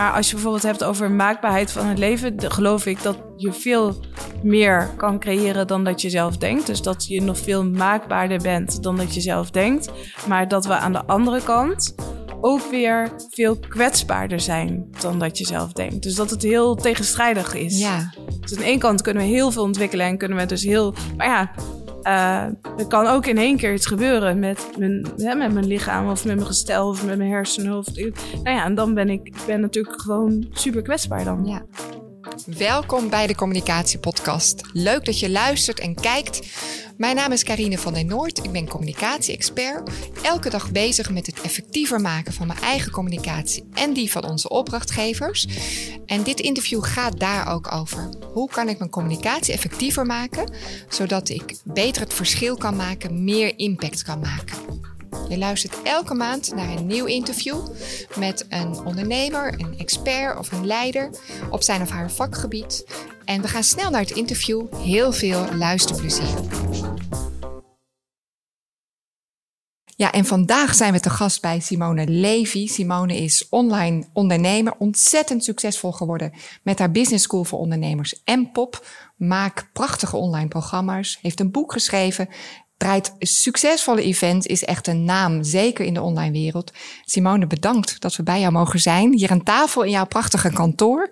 [0.00, 4.04] Maar als je bijvoorbeeld hebt over maakbaarheid van het leven, geloof ik dat je veel
[4.42, 6.66] meer kan creëren dan dat je zelf denkt.
[6.66, 9.90] Dus dat je nog veel maakbaarder bent dan dat je zelf denkt.
[10.28, 11.94] Maar dat we aan de andere kant
[12.40, 16.02] ook weer veel kwetsbaarder zijn dan dat je zelf denkt.
[16.02, 17.78] Dus dat het heel tegenstrijdig is.
[17.78, 18.10] Ja.
[18.40, 20.94] Dus aan de ene kant kunnen we heel veel ontwikkelen en kunnen we dus heel.
[21.16, 21.50] Maar ja,
[22.02, 22.42] uh,
[22.78, 26.34] er kan ook in één keer iets gebeuren met mijn, met mijn lichaam of met
[26.34, 27.84] mijn gestel of met mijn hersenen.
[28.42, 31.44] Nou ja, en dan ben ik, ik ben natuurlijk gewoon super kwetsbaar dan.
[31.44, 31.62] Ja.
[32.46, 34.62] Welkom bij de Communicatiepodcast.
[34.72, 36.40] Leuk dat je luistert en kijkt.
[36.96, 38.44] Mijn naam is Karine van den Noord.
[38.44, 39.90] Ik ben communicatie-expert.
[40.22, 44.48] Elke dag bezig met het effectiever maken van mijn eigen communicatie en die van onze
[44.48, 45.46] opdrachtgevers.
[46.06, 48.08] En dit interview gaat daar ook over.
[48.32, 50.52] Hoe kan ik mijn communicatie effectiever maken,
[50.88, 54.89] zodat ik beter het verschil kan maken, meer impact kan maken?
[55.28, 57.66] Je luistert elke maand naar een nieuw interview
[58.16, 61.10] met een ondernemer, een expert of een leider
[61.50, 62.84] op zijn of haar vakgebied.
[63.24, 64.74] En we gaan snel naar het interview.
[64.74, 66.38] Heel veel luisterplezier.
[70.00, 72.66] Ja, en vandaag zijn we te gast bij Simone Levy.
[72.66, 78.86] Simone is online ondernemer, ontzettend succesvol geworden met haar Business School voor Ondernemers en Pop.
[79.16, 82.28] Maakt prachtige online programma's, heeft een boek geschreven
[82.80, 86.72] draait succesvolle event is echt een naam, zeker in de online wereld.
[87.04, 89.12] Simone, bedankt dat we bij jou mogen zijn.
[89.12, 91.08] Hier aan tafel in jouw prachtige kantoor.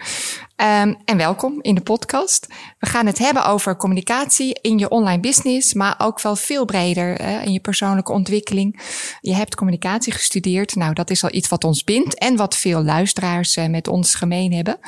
[0.56, 2.46] Um, en welkom in de podcast.
[2.78, 7.14] We gaan het hebben over communicatie in je online business, maar ook wel veel breder
[7.14, 8.80] hè, in je persoonlijke ontwikkeling.
[9.20, 10.74] Je hebt communicatie gestudeerd.
[10.74, 14.14] Nou, dat is al iets wat ons bindt en wat veel luisteraars uh, met ons
[14.14, 14.78] gemeen hebben.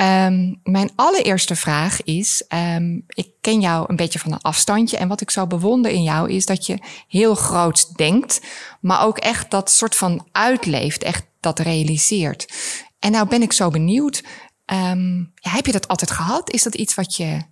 [0.00, 4.96] Um, mijn allereerste vraag is: um, ik ken jou een beetje van een afstandje.
[4.96, 8.40] En wat ik zo bewonder in jou is dat je heel groot denkt,
[8.80, 12.52] maar ook echt dat soort van uitleeft, echt dat realiseert.
[12.98, 14.22] En nou ben ik zo benieuwd:
[14.66, 16.50] um, ja, heb je dat altijd gehad?
[16.50, 17.42] Is dat iets wat je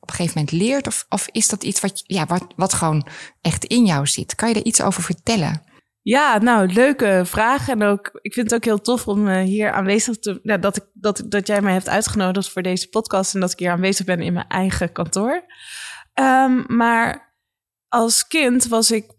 [0.00, 0.86] op een gegeven moment leert?
[0.86, 3.06] Of, of is dat iets wat, ja, wat, wat gewoon
[3.40, 4.34] echt in jou zit?
[4.34, 5.62] Kan je er iets over vertellen?
[6.04, 7.68] Ja, nou, leuke vraag.
[7.68, 10.58] En ook, ik vind het ook heel tof om uh, hier aanwezig te...
[10.60, 13.34] Dat, ik, dat, dat jij mij hebt uitgenodigd voor deze podcast...
[13.34, 15.44] en dat ik hier aanwezig ben in mijn eigen kantoor.
[16.14, 17.34] Um, maar
[17.88, 19.12] als kind was ik...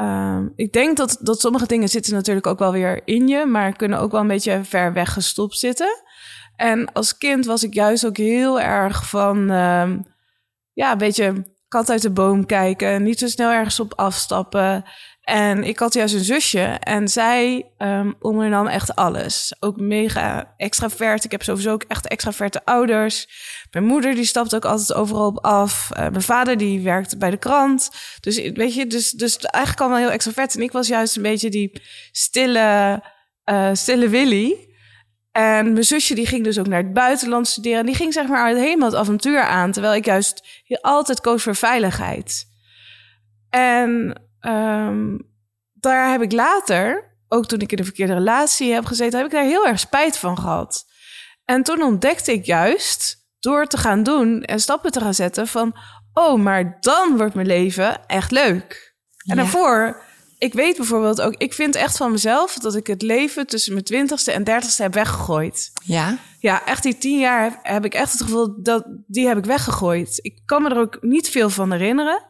[0.00, 3.46] Um, ik denk dat, dat sommige dingen zitten natuurlijk ook wel weer in je...
[3.46, 6.02] maar kunnen ook wel een beetje ver weg gestopt zitten.
[6.56, 9.50] En als kind was ik juist ook heel erg van...
[9.50, 10.06] Um,
[10.72, 13.02] ja, een beetje kat uit de boom kijken.
[13.02, 14.84] Niet zo snel ergens op afstappen...
[15.24, 19.54] En ik had juist een zusje en zij um, ondernam echt alles.
[19.60, 21.24] Ook mega extravert.
[21.24, 23.28] Ik heb sowieso ook echt extraverte ouders.
[23.70, 25.90] Mijn moeder die stapt ook altijd overal op af.
[25.92, 27.90] Uh, mijn vader die werkte bij de krant.
[28.20, 30.54] Dus weet je, dus, dus eigenlijk allemaal heel extravert.
[30.54, 33.02] En ik was juist een beetje die stille,
[33.44, 34.56] uh, stille Willy.
[35.32, 37.78] En mijn zusje die ging dus ook naar het buitenland studeren.
[37.78, 39.72] En die ging zeg maar helemaal het avontuur aan.
[39.72, 42.44] Terwijl ik juist altijd koos voor veiligheid.
[43.50, 45.32] En Um,
[45.72, 49.32] daar heb ik later, ook toen ik in de verkeerde relatie heb gezeten, heb ik
[49.32, 50.84] daar heel erg spijt van gehad.
[51.44, 55.76] En toen ontdekte ik juist, door te gaan doen en stappen te gaan zetten, van,
[56.12, 58.94] oh, maar dan wordt mijn leven echt leuk.
[59.26, 60.02] En daarvoor,
[60.38, 63.84] ik weet bijvoorbeeld ook, ik vind echt van mezelf dat ik het leven tussen mijn
[63.84, 65.72] twintigste en dertigste heb weggegooid.
[65.84, 66.18] Ja?
[66.38, 69.44] Ja, echt die tien jaar heb, heb ik echt het gevoel dat die heb ik
[69.44, 70.18] weggegooid.
[70.22, 72.22] Ik kan me er ook niet veel van herinneren.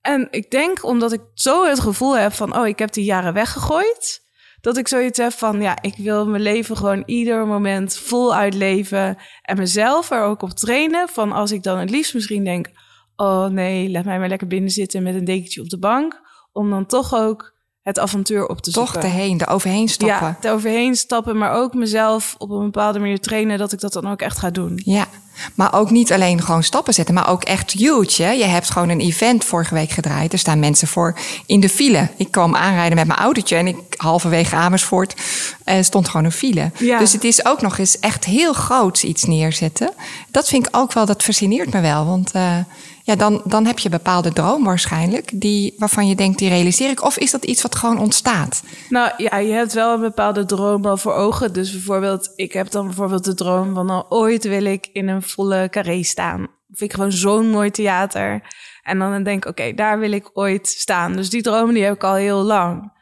[0.00, 3.34] En ik denk omdat ik zo het gevoel heb van, oh, ik heb die jaren
[3.34, 4.26] weggegooid.
[4.60, 9.16] Dat ik zoiets heb van, ja, ik wil mijn leven gewoon ieder moment voluit leven.
[9.42, 11.08] En mezelf er ook op trainen.
[11.08, 12.70] Van als ik dan het liefst misschien denk,
[13.16, 16.20] oh nee, laat mij maar lekker binnen zitten met een dekentje op de bank.
[16.52, 17.54] Om dan toch ook
[17.88, 18.92] het avontuur op te zoeken.
[18.92, 20.36] Toch erheen, er overheen stappen.
[20.40, 23.92] Ja, er overheen stappen, maar ook mezelf op een bepaalde manier trainen dat ik dat
[23.92, 24.80] dan ook echt ga doen.
[24.84, 25.06] Ja,
[25.54, 28.22] maar ook niet alleen gewoon stappen zetten, maar ook echt huge.
[28.22, 28.30] Hè?
[28.30, 30.32] Je hebt gewoon een event vorige week gedraaid.
[30.32, 32.08] Er staan mensen voor in de file.
[32.16, 35.14] Ik kwam aanrijden met mijn autootje en ik halverwege Amersfoort
[35.64, 36.70] uh, stond gewoon een file.
[36.78, 36.98] Ja.
[36.98, 39.90] Dus het is ook nog eens echt heel groot iets neerzetten.
[40.30, 42.06] Dat vind ik ook wel, dat fascineert me wel.
[42.06, 42.56] Want uh,
[43.08, 47.02] ja, dan, dan heb je bepaalde droom waarschijnlijk, die, waarvan je denkt, die realiseer ik.
[47.02, 48.62] Of is dat iets wat gewoon ontstaat?
[48.88, 51.52] Nou ja, je hebt wel een bepaalde droom al voor ogen.
[51.52, 55.22] Dus bijvoorbeeld, ik heb dan bijvoorbeeld de droom van, nou, ooit wil ik in een
[55.22, 56.38] volle carré staan.
[56.68, 58.42] Vind ik gewoon zo'n mooi theater.
[58.82, 61.12] En dan denk ik, oké, daar wil ik ooit staan.
[61.16, 62.92] Dus die droom die heb ik al heel lang.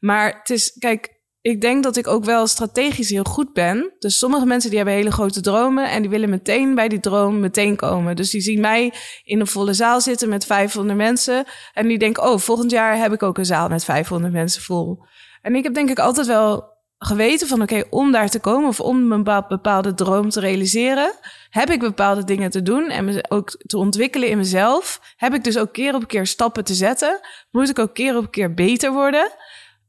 [0.00, 1.11] Maar het is, kijk,
[1.42, 3.92] ik denk dat ik ook wel strategisch heel goed ben.
[3.98, 7.40] Dus sommige mensen die hebben hele grote dromen en die willen meteen bij die droom
[7.40, 8.16] meteen komen.
[8.16, 8.92] Dus die zien mij
[9.24, 13.12] in een volle zaal zitten met 500 mensen en die denken, oh, volgend jaar heb
[13.12, 15.04] ik ook een zaal met 500 mensen vol.
[15.42, 16.70] En ik heb denk ik altijd wel
[17.04, 21.12] geweten van oké, om daar te komen of om een bepaalde droom te realiseren,
[21.50, 25.00] heb ik bepaalde dingen te doen en ook te ontwikkelen in mezelf.
[25.16, 27.20] Heb ik dus ook keer op keer stappen te zetten.
[27.50, 29.30] Moet ik ook keer op keer beter worden.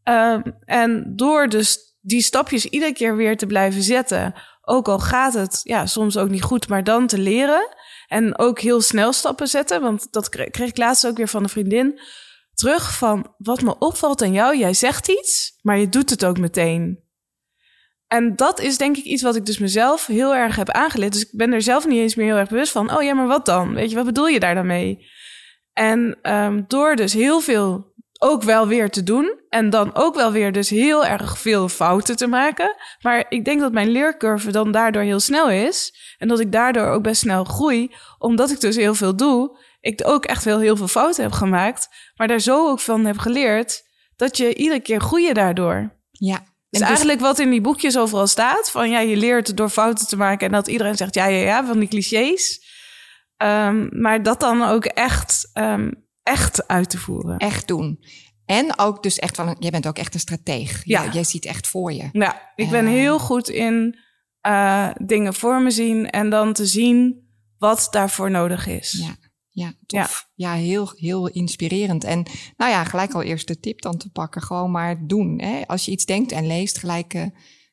[0.03, 5.33] Um, en door dus die stapjes iedere keer weer te blijven zetten, ook al gaat
[5.33, 7.75] het ja, soms ook niet goed, maar dan te leren.
[8.07, 11.49] En ook heel snel stappen zetten, want dat kreeg ik laatst ook weer van een
[11.49, 11.99] vriendin
[12.53, 14.57] terug van wat me opvalt aan jou.
[14.57, 17.01] Jij zegt iets, maar je doet het ook meteen.
[18.07, 21.13] En dat is denk ik iets wat ik dus mezelf heel erg heb aangeleerd.
[21.13, 22.95] Dus ik ben er zelf niet eens meer heel erg bewust van.
[22.95, 23.73] Oh ja, maar wat dan?
[23.73, 25.07] Weet je, wat bedoel je daar dan mee?
[25.73, 27.92] En um, door dus heel veel
[28.23, 29.41] ook wel weer te doen.
[29.49, 32.75] En dan ook wel weer dus heel erg veel fouten te maken.
[33.01, 35.93] Maar ik denk dat mijn leercurve dan daardoor heel snel is.
[36.17, 37.95] En dat ik daardoor ook best snel groei.
[38.17, 39.57] Omdat ik dus heel veel doe.
[39.79, 41.87] Ik ook echt wel heel veel fouten heb gemaakt.
[42.15, 43.81] Maar daar zo ook van heb geleerd.
[44.15, 46.01] Dat je iedere keer groeien daardoor.
[46.11, 46.37] Ja.
[46.69, 48.71] Dus, dus eigenlijk wat in die boekjes overal staat.
[48.71, 50.47] Van ja, je leert door fouten te maken.
[50.47, 52.61] En dat iedereen zegt ja, ja, ja, van die clichés.
[53.37, 57.37] Um, maar dat dan ook echt um, echt uit te voeren.
[57.37, 57.99] Echt doen.
[58.45, 60.81] En ook dus echt van, jij bent ook echt een strateeg.
[60.85, 61.11] Ja.
[61.11, 62.09] Jij, ziet echt voor je.
[62.11, 62.91] Ja, ik ben eh.
[62.91, 63.99] heel goed in
[64.47, 67.27] uh, dingen voor me zien en dan te zien
[67.57, 68.91] wat daarvoor nodig is.
[68.91, 69.15] Ja,
[69.49, 70.29] ja tof.
[70.35, 72.03] Ja, heel, heel inspirerend.
[72.03, 72.25] En
[72.57, 74.41] nou ja, gelijk al eerst de tip dan te pakken.
[74.41, 75.41] Gewoon maar doen.
[75.41, 75.61] Hè?
[75.67, 77.25] Als je iets denkt en leest, gelijk, uh,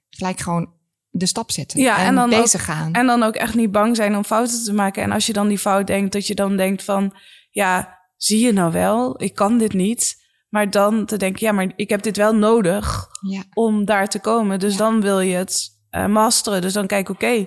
[0.08, 0.72] gelijk gewoon
[1.10, 1.80] de stap zetten.
[1.80, 2.92] Ja, en, en dan bezig ook, gaan.
[2.92, 5.02] En dan ook echt niet bang zijn om fouten te maken.
[5.02, 7.16] En als je dan die fout denkt, dat je dan denkt van...
[7.50, 10.18] ja, zie je nou wel, ik kan dit niet.
[10.48, 13.42] Maar dan te denken, ja, maar ik heb dit wel nodig ja.
[13.54, 14.58] om daar te komen.
[14.58, 16.60] Dus dan wil je het uh, masteren.
[16.60, 17.46] Dus dan kijk, oké,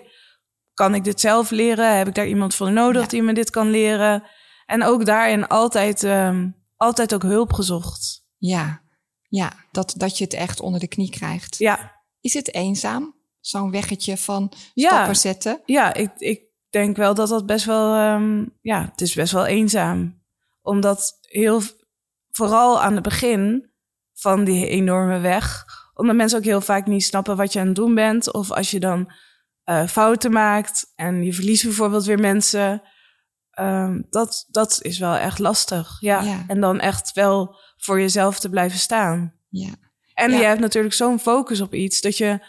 [0.74, 1.98] kan ik dit zelf leren?
[1.98, 4.24] Heb ik daar iemand voor nodig die me dit kan leren?
[4.66, 8.26] En ook daarin altijd, um, altijd ook hulp gezocht.
[8.38, 8.82] Ja,
[9.28, 11.58] ja dat, dat je het echt onder de knie krijgt.
[11.58, 12.02] Ja.
[12.22, 13.16] Is het eenzaam?
[13.40, 15.62] Zo'n weggetje van stappen zetten?
[15.66, 19.46] Ja, ik, ik denk wel dat dat best wel, um, ja, het is best wel
[19.46, 20.22] eenzaam
[20.64, 21.62] omdat heel,
[22.32, 23.72] vooral aan het begin
[24.14, 27.76] van die enorme weg, omdat mensen ook heel vaak niet snappen wat je aan het
[27.76, 28.34] doen bent.
[28.34, 29.12] Of als je dan
[29.66, 32.82] uh, fouten maakt en je verliest bijvoorbeeld weer mensen.
[33.60, 35.98] Um, dat, dat is wel echt lastig.
[36.00, 36.22] Ja.
[36.22, 36.44] ja.
[36.48, 39.34] En dan echt wel voor jezelf te blijven staan.
[39.50, 39.74] Ja.
[40.14, 42.40] En je hebt natuurlijk zo'n focus op iets dat je.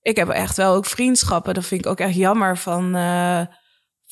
[0.00, 1.54] Ik heb echt wel ook vriendschappen.
[1.54, 2.96] Dat vind ik ook echt jammer van.
[2.96, 3.46] Uh,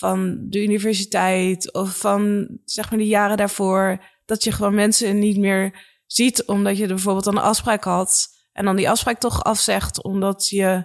[0.02, 4.04] van de universiteit of van zeg maar de jaren daarvoor.
[4.24, 8.28] Dat je gewoon mensen niet meer ziet omdat je er bijvoorbeeld een afspraak had.
[8.52, 10.84] En dan die afspraak toch afzegt omdat je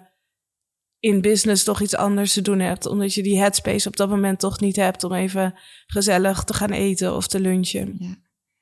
[1.00, 2.86] in business toch iets anders te doen hebt.
[2.86, 6.72] Omdat je die headspace op dat moment toch niet hebt om even gezellig te gaan
[6.72, 7.96] eten of te lunchen.
[8.00, 8.16] Ja,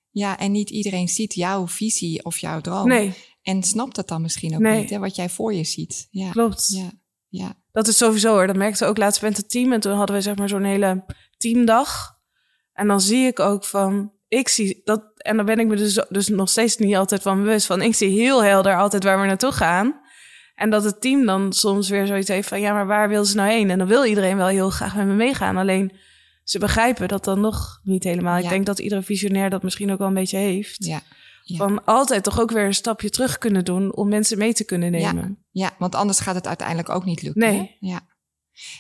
[0.10, 2.88] ja en niet iedereen ziet jouw visie of jouw droom.
[2.88, 3.14] Nee.
[3.42, 6.08] En snapt het dan misschien ook niet, hè, wat jij voor je ziet.
[6.12, 6.32] Ja.
[6.32, 6.68] Klopt.
[6.68, 6.92] Ja.
[7.28, 7.64] Ja.
[7.76, 8.48] Dat is sowieso hoor.
[8.48, 9.74] Dat merkte ook laatst met het team.
[9.74, 11.04] En toen hadden we zeg maar zo'n hele
[11.38, 12.18] teamdag.
[12.74, 16.06] En dan zie ik ook van, ik zie dat, en dan ben ik me dus,
[16.10, 19.28] dus nog steeds niet altijd van bewust van, ik zie heel helder altijd waar we
[19.28, 20.00] naartoe gaan.
[20.56, 23.36] En dat het team dan soms weer zoiets heeft van, ja, maar waar wil ze
[23.36, 23.70] nou heen?
[23.70, 25.58] En dan wil iedereen wel heel graag met me meegaan.
[25.58, 25.98] Alleen
[26.44, 28.38] ze begrijpen dat dan nog niet helemaal.
[28.38, 30.86] Ik denk dat iedere visionair dat misschien ook wel een beetje heeft.
[30.86, 31.02] Ja.
[31.46, 34.92] Van altijd toch ook weer een stapje terug kunnen doen om mensen mee te kunnen
[34.92, 35.46] nemen.
[35.52, 37.42] Ja, ja want anders gaat het uiteindelijk ook niet lukken.
[37.42, 37.78] Nee.
[37.80, 38.08] Ja.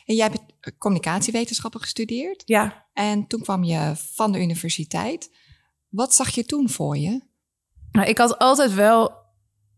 [0.05, 2.41] En jij hebt communicatiewetenschappen gestudeerd.
[2.45, 2.87] Ja.
[2.93, 5.31] En toen kwam je van de universiteit.
[5.89, 7.21] Wat zag je toen voor je?
[7.91, 9.11] Nou, ik had altijd wel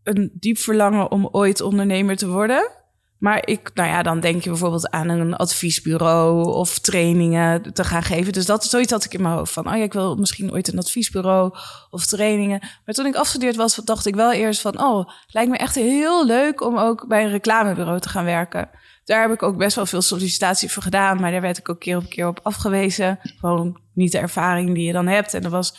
[0.03, 2.72] een diep verlangen om ooit ondernemer te worden.
[3.19, 8.03] Maar ik, nou ja, dan denk je bijvoorbeeld aan een adviesbureau of trainingen te gaan
[8.03, 8.33] geven.
[8.33, 10.51] Dus dat is zoiets had ik in mijn hoofd van, oh ja, ik wil misschien
[10.51, 11.55] ooit een adviesbureau
[11.89, 12.59] of trainingen.
[12.86, 16.25] Maar toen ik afgestudeerd was, dacht ik wel eerst van, oh, lijkt me echt heel
[16.25, 18.69] leuk om ook bij een reclamebureau te gaan werken.
[19.03, 21.79] Daar heb ik ook best wel veel sollicitatie voor gedaan, maar daar werd ik ook
[21.79, 23.19] keer op keer op afgewezen.
[23.21, 25.33] Gewoon niet de ervaring die je dan hebt.
[25.33, 25.74] En er was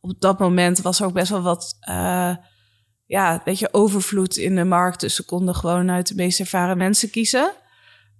[0.00, 1.76] op dat moment was er ook best wel wat.
[1.88, 2.34] Uh,
[3.10, 5.00] ja, een beetje overvloed in de markt.
[5.00, 7.52] Dus ze konden gewoon uit de meest ervaren mensen kiezen.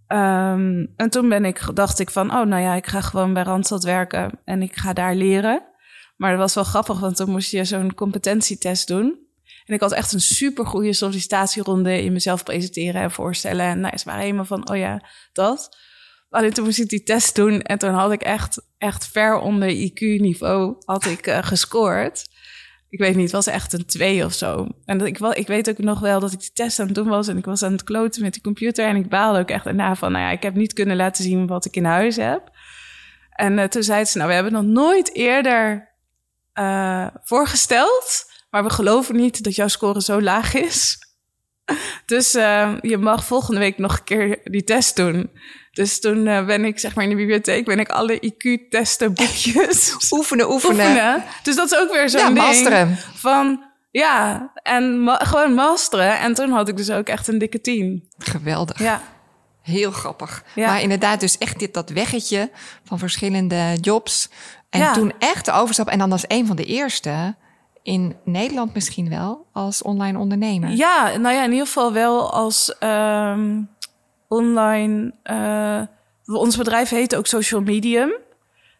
[0.08, 3.42] Um, en toen ben ik, dacht ik van, oh nou ja, ik ga gewoon bij
[3.42, 5.62] Randstad werken en ik ga daar leren.
[6.16, 9.18] Maar dat was wel grappig, want toen moest je zo'n competentietest doen.
[9.64, 13.66] En ik had echt een super goede sollicitatieronde in mezelf presenteren en voorstellen.
[13.66, 15.76] En nou, ze waren helemaal van, oh ja, dat.
[16.30, 19.68] Alleen toen moest ik die test doen en toen had ik echt, echt ver onder
[19.68, 22.29] IQ-niveau had ik uh, gescoord
[22.90, 24.68] ik weet niet, het was echt een twee of zo.
[24.84, 27.28] En ik, ik weet ook nog wel dat ik die test aan het doen was
[27.28, 29.94] en ik was aan het kloten met die computer en ik baalde ook echt daarna
[29.94, 32.50] van, nou ja, ik heb niet kunnen laten zien wat ik in huis heb.
[33.30, 35.88] En uh, toen zei ze, nou, we hebben nog nooit eerder
[36.54, 40.98] uh, voorgesteld, maar we geloven niet dat jouw score zo laag is.
[42.06, 45.30] Dus uh, je mag volgende week nog een keer die test doen.
[45.72, 49.96] Dus toen uh, ben ik zeg maar in de bibliotheek, ben ik alle IQ-testen, boekjes...
[50.12, 51.24] oefenen, oefenen, oefenen.
[51.42, 52.96] Dus dat is ook weer zo'n ja, ding masteren.
[53.14, 53.68] van...
[53.92, 56.18] Ja, en ma gewoon masteren.
[56.18, 58.08] En toen had ik dus ook echt een dikke tien.
[58.18, 58.78] Geweldig.
[58.78, 59.02] Ja.
[59.62, 60.44] Heel grappig.
[60.54, 60.66] Ja.
[60.66, 62.50] Maar inderdaad, dus echt dit, dat weggetje
[62.84, 64.30] van verschillende jobs.
[64.70, 64.92] En Ja.
[64.92, 65.88] toen echt de overstap.
[65.88, 67.34] En dan als een van de eerste
[67.82, 70.70] in Nederland misschien wel als online ondernemer.
[70.70, 73.62] Ja, nou ja, in ieder geval wel als ehm,
[74.30, 75.12] online.
[75.22, 75.82] eh,
[76.36, 78.12] ons bedrijf heette ook Social Medium.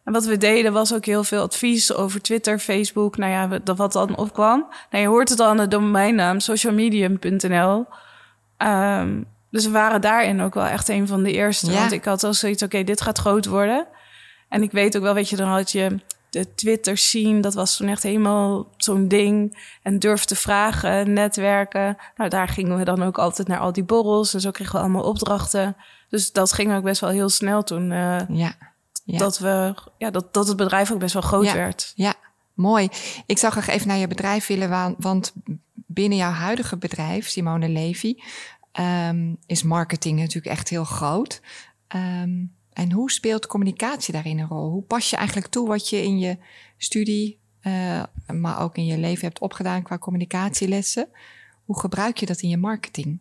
[0.04, 3.16] En wat we deden was ook heel veel advies over Twitter, Facebook.
[3.16, 4.66] Nou ja, dat wat dan opkwam.
[4.90, 7.86] Nou, je hoort het al aan de domeinnaam socialmedium.nl.
[8.56, 11.70] Ehm, dus we waren daarin ook wel echt een van de eerste.
[11.70, 11.78] Ja.
[11.78, 13.86] Want ik had al zoiets, oké, dit gaat groot worden.
[14.48, 17.40] En ik weet ook wel, weet je, dan had je de Twitter scene.
[17.40, 19.58] Dat was toen echt helemaal zo'n ding.
[19.82, 21.96] En durf te vragen, netwerken.
[22.16, 24.34] Nou, daar gingen we dan ook altijd naar al die borrels.
[24.34, 25.76] En zo kregen we allemaal opdrachten.
[26.08, 27.92] Dus dat ging ook best wel heel snel toen.
[27.92, 28.52] eh, Ja.
[29.04, 29.18] Ja.
[29.18, 31.54] dat, we, ja, dat, dat het bedrijf ook best wel groot Ja.
[31.54, 31.92] werd.
[31.94, 32.14] Ja,
[32.54, 32.88] mooi.
[33.26, 35.32] Ik zou graag even naar je bedrijf willen, wa- want
[35.74, 38.14] binnen jouw huidige bedrijf, Simone Levy,
[38.72, 41.40] ehm, is marketing natuurlijk echt heel groot.
[41.88, 42.30] Ehm,
[42.72, 44.70] en hoe speelt communicatie daarin een rol?
[44.70, 46.36] Hoe pas je eigenlijk toe wat je in je
[46.76, 51.08] studie, eh, maar ook in je leven hebt opgedaan qua communicatielessen?
[51.64, 53.18] Hoe gebruik je dat in je marketing?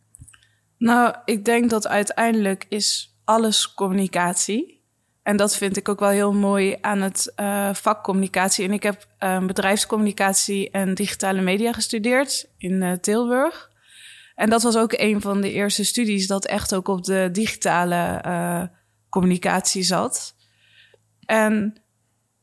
[0.77, 4.83] Nou, ik denk dat uiteindelijk is alles communicatie.
[5.23, 8.65] En dat vind ik ook wel heel mooi aan het eh, vak communicatie.
[8.65, 13.69] En ik heb eh, bedrijfscommunicatie en digitale media gestudeerd in Tilburg.
[14.35, 18.21] En dat was ook een van de eerste studies dat echt ook op de digitale
[19.09, 20.35] communicatie zat.
[21.25, 21.81] En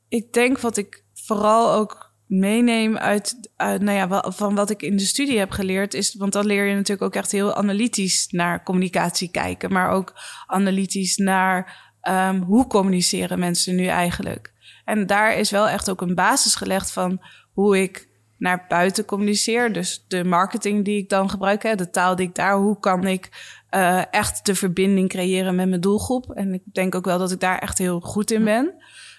[0.09, 5.05] ik denk wat ik vooral ook meeneem uit, nou ja, van wat ik in de
[5.05, 9.31] studie heb geleerd, is, want dan leer je natuurlijk ook echt heel analytisch naar communicatie
[9.31, 10.15] kijken, maar ook
[10.47, 14.53] analytisch naar ehm, hoe communiceren mensen nu eigenlijk.
[14.85, 17.21] En daar is wel echt ook een basis gelegd van
[17.53, 18.09] hoe ik
[18.39, 19.73] naar buiten communiceer.
[19.73, 23.07] Dus de marketing die ik dan gebruik, hè, de taal die ik daar, hoe kan
[23.07, 23.31] ik
[23.77, 26.31] eh, echt de verbinding creëren met mijn doelgroep.
[26.31, 28.75] En ik denk ook wel dat ik daar echt heel goed in ben.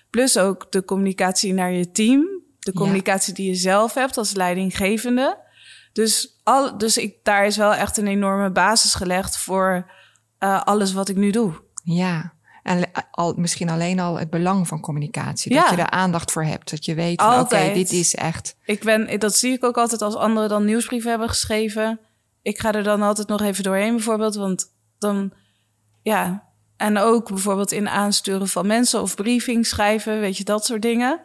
[0.10, 2.22] Plus ook de communicatie naar je team.
[2.60, 2.80] De Ja.
[2.80, 5.38] communicatie die je zelf hebt als leidinggevende.
[5.94, 9.92] Dus, al, dus ik, daar is wel echt een enorme basis gelegd voor
[10.38, 11.54] eh, alles wat ik nu doe.
[11.84, 12.34] Ja.
[12.64, 15.54] En al, misschien alleen al het belang van communicatie.
[15.54, 15.62] Ja.
[15.62, 16.70] Dat je er aandacht voor hebt.
[16.70, 18.56] Dat je weet, oké, dit is echt...
[18.66, 22.00] Ik ben, dat zie ik ook altijd als anderen dan nieuwsbrieven hebben geschreven.
[22.48, 24.36] Ik ga er dan altijd nog even doorheen, bijvoorbeeld.
[24.36, 24.66] Want
[24.98, 25.34] dan,
[26.02, 26.46] ja.
[26.78, 31.22] En ook bijvoorbeeld in aansturen van mensen of briefing schrijven, weet je, dat soort dingen.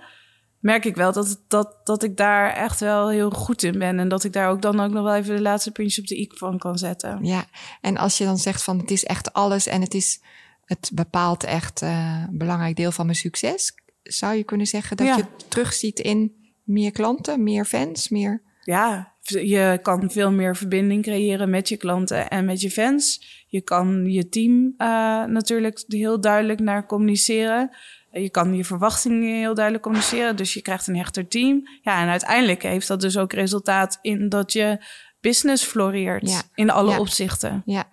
[0.60, 3.98] Merk ik wel dat, dat, dat ik daar echt wel heel goed in ben.
[3.98, 6.20] En dat ik daar ook dan ook nog wel even de laatste puntjes op de
[6.20, 7.24] i van kan zetten.
[7.24, 7.44] Ja,
[7.80, 10.22] en als je dan zegt van het is echt alles en het is
[10.64, 15.06] het bepaalt echt eh, een belangrijk deel van mijn succes, zou je kunnen zeggen dat
[15.06, 15.16] Ja.
[15.16, 18.42] je het terugziet in meer klanten, meer fans, meer.
[18.62, 23.24] Ja, je kan veel meer verbinding creëren met je klanten en met je fans.
[23.46, 24.86] Je kan je team eh,
[25.24, 27.76] natuurlijk heel duidelijk naar communiceren.
[28.10, 30.36] Je kan je verwachtingen heel duidelijk communiceren.
[30.36, 31.62] Dus je krijgt een hechter team.
[31.82, 34.84] Ja, en uiteindelijk heeft dat dus ook resultaat in dat je
[35.20, 36.30] business floreert.
[36.30, 36.42] Ja.
[36.54, 36.98] In alle Ja.
[36.98, 37.62] opzichten.
[37.64, 37.88] Ja,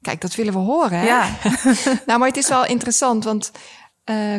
[0.00, 0.98] kijk, dat willen we horen.
[0.98, 1.06] Hè?
[1.06, 1.28] Ja.
[2.06, 3.52] nou, maar het is wel interessant, want
[4.04, 4.34] eh,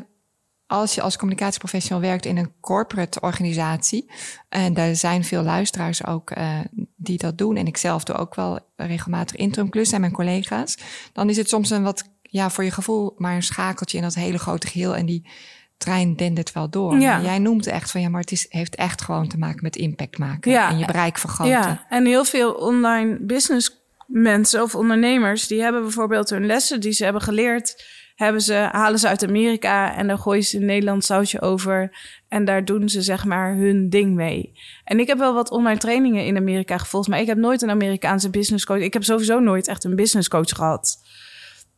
[0.71, 4.11] als je als communicatieprofessional werkt in een corporate organisatie,
[4.49, 6.59] en daar zijn veel luisteraars ook eh,
[6.95, 10.77] die dat doen, en ik zelf doe ook wel regelmatig interim klus en mijn collega's,
[11.13, 14.15] dan is het soms een wat, ja, voor je gevoel maar een schakeltje in dat
[14.15, 15.29] hele grote geheel en die
[15.77, 16.99] trein dendert wel door.
[16.99, 17.15] Ja.
[17.15, 19.75] Maar jij noemt echt van ja, maar het is, heeft echt gewoon te maken met
[19.75, 20.69] impact maken Ja.
[20.69, 21.53] en je bereik vergroten.
[21.53, 26.91] Ja, en heel veel online business mensen of ondernemers, die hebben bijvoorbeeld hun lessen die
[26.91, 27.83] ze hebben geleerd,
[28.23, 31.97] hebben ze, halen ze uit Amerika en dan gooien ze een Nederlands sausje over.
[32.27, 34.51] En daar doen ze zeg maar hun ding mee.
[34.83, 37.69] En ik heb wel wat online trainingen in Amerika gevolgd, maar ik heb nooit een
[37.69, 38.79] Amerikaanse business coach.
[38.81, 40.97] Ik heb sowieso nooit echt een business coach gehad.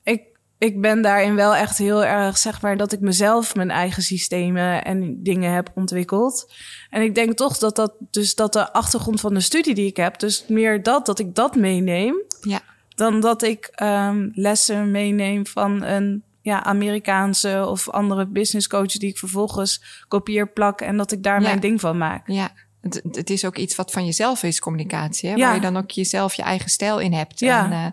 [0.03, 0.21] Ik,
[0.57, 4.83] ik ben daarin wel echt heel erg, zeg maar, dat ik mezelf mijn eigen systemen
[4.85, 6.51] en dingen heb ontwikkeld.
[6.89, 9.97] En ik denk toch dat dat, dus dat de achtergrond van de studie die ik
[9.97, 12.61] heb, dus meer dat, dat ik dat meeneem, Ja.
[12.95, 19.09] dan dat ik ehm, lessen meeneem van een ja, Amerikaanse of andere business coach die
[19.09, 21.47] ik vervolgens kopieer, plak en dat ik daar Ja.
[21.47, 22.27] mijn ding van maak.
[22.27, 25.29] Ja, het, het is ook iets wat van jezelf is, communicatie.
[25.29, 25.35] Hè?
[25.35, 25.45] Ja.
[25.45, 27.39] Waar je dan ook jezelf je eigen stijl in hebt.
[27.39, 27.65] Ja.
[27.65, 27.85] En, eh,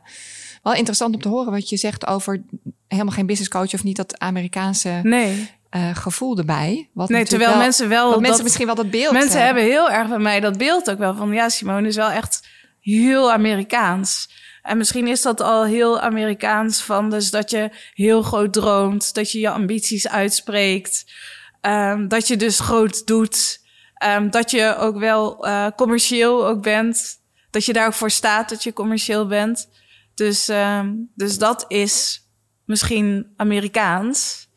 [0.62, 2.42] wel interessant om te horen wat je zegt over
[2.88, 6.88] helemaal geen business coach of niet dat Amerikaanse Nee, eh, gevoel erbij.
[6.92, 8.04] Wat nee terwijl wel- mensen wel.
[8.11, 9.62] wat mensen dat- misschien wel dat beeld Mensen hebben.
[9.62, 12.49] hebben heel erg bij mij dat beeld ook wel van ja, Simone is wel echt
[12.80, 14.28] heel Amerikaans.
[14.62, 19.32] En misschien is dat al heel Amerikaans van dus dat je heel groot droomt, dat
[19.32, 21.12] je je ambities uitspreekt,
[21.60, 23.60] um, dat je dus groot doet,
[24.04, 28.48] um, dat je ook wel uh, commercieel ook bent, dat je daar ook voor staat
[28.48, 29.68] dat je commercieel bent.
[30.14, 32.26] Dus, um, dus dat is
[32.64, 34.48] misschien Amerikaans.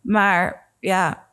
[0.00, 1.26] Maar ja,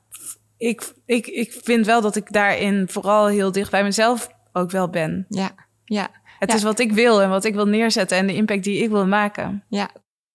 [0.57, 4.89] ik, ik, ik vind wel dat ik daarin vooral heel dicht bij mezelf ook wel
[4.89, 5.25] ben.
[5.29, 5.51] Ja,
[5.85, 6.21] ja.
[6.45, 8.89] Het is wat ik wil en wat ik wil neerzetten en de impact die ik
[8.89, 9.63] wil maken.
[9.69, 9.89] Ja,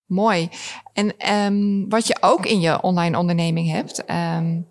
[0.07, 0.49] mooi.
[0.93, 4.67] En um, wat je ook in je online onderneming hebt, um,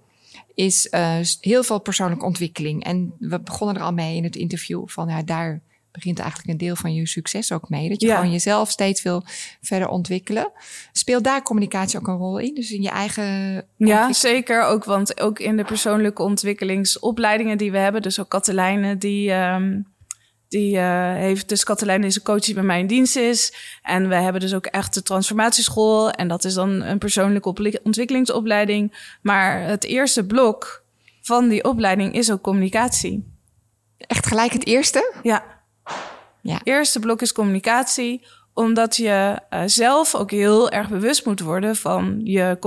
[0.53, 2.83] is uh, heel veel persoonlijke ontwikkeling.
[2.83, 6.57] En we begonnen er al mee in het interview van ja, daar begint eigenlijk een
[6.57, 7.89] deel van je succes ook mee.
[7.89, 9.23] Dat je gewoon jezelf steeds wil
[9.61, 10.51] verder ontwikkelen.
[10.91, 12.53] Speelt daar communicatie ook een rol in?
[12.53, 13.65] Dus in je eigen.
[13.77, 14.83] Ja, zeker ook.
[14.83, 19.31] Want ook in de persoonlijke ontwikkelingsopleidingen die we hebben, dus ook Katelijne, die.
[19.31, 19.95] Um,
[20.49, 23.53] die uh, heeft dus Katelijn is een coach die bij mij in dienst is.
[23.81, 26.11] En we hebben dus ook echt de transformatieschool.
[26.11, 29.15] En dat is dan een persoonlijke ontwikkelingsopleiding.
[29.21, 30.83] Maar het eerste blok
[31.21, 33.35] van die opleiding is ook communicatie.
[33.97, 35.13] Echt gelijk het eerste?
[35.23, 35.43] Ja.
[36.41, 36.59] ja.
[36.63, 38.25] eerste blok is communicatie
[38.57, 42.57] omdat je uh, zelf ook heel erg bewust moet worden van je,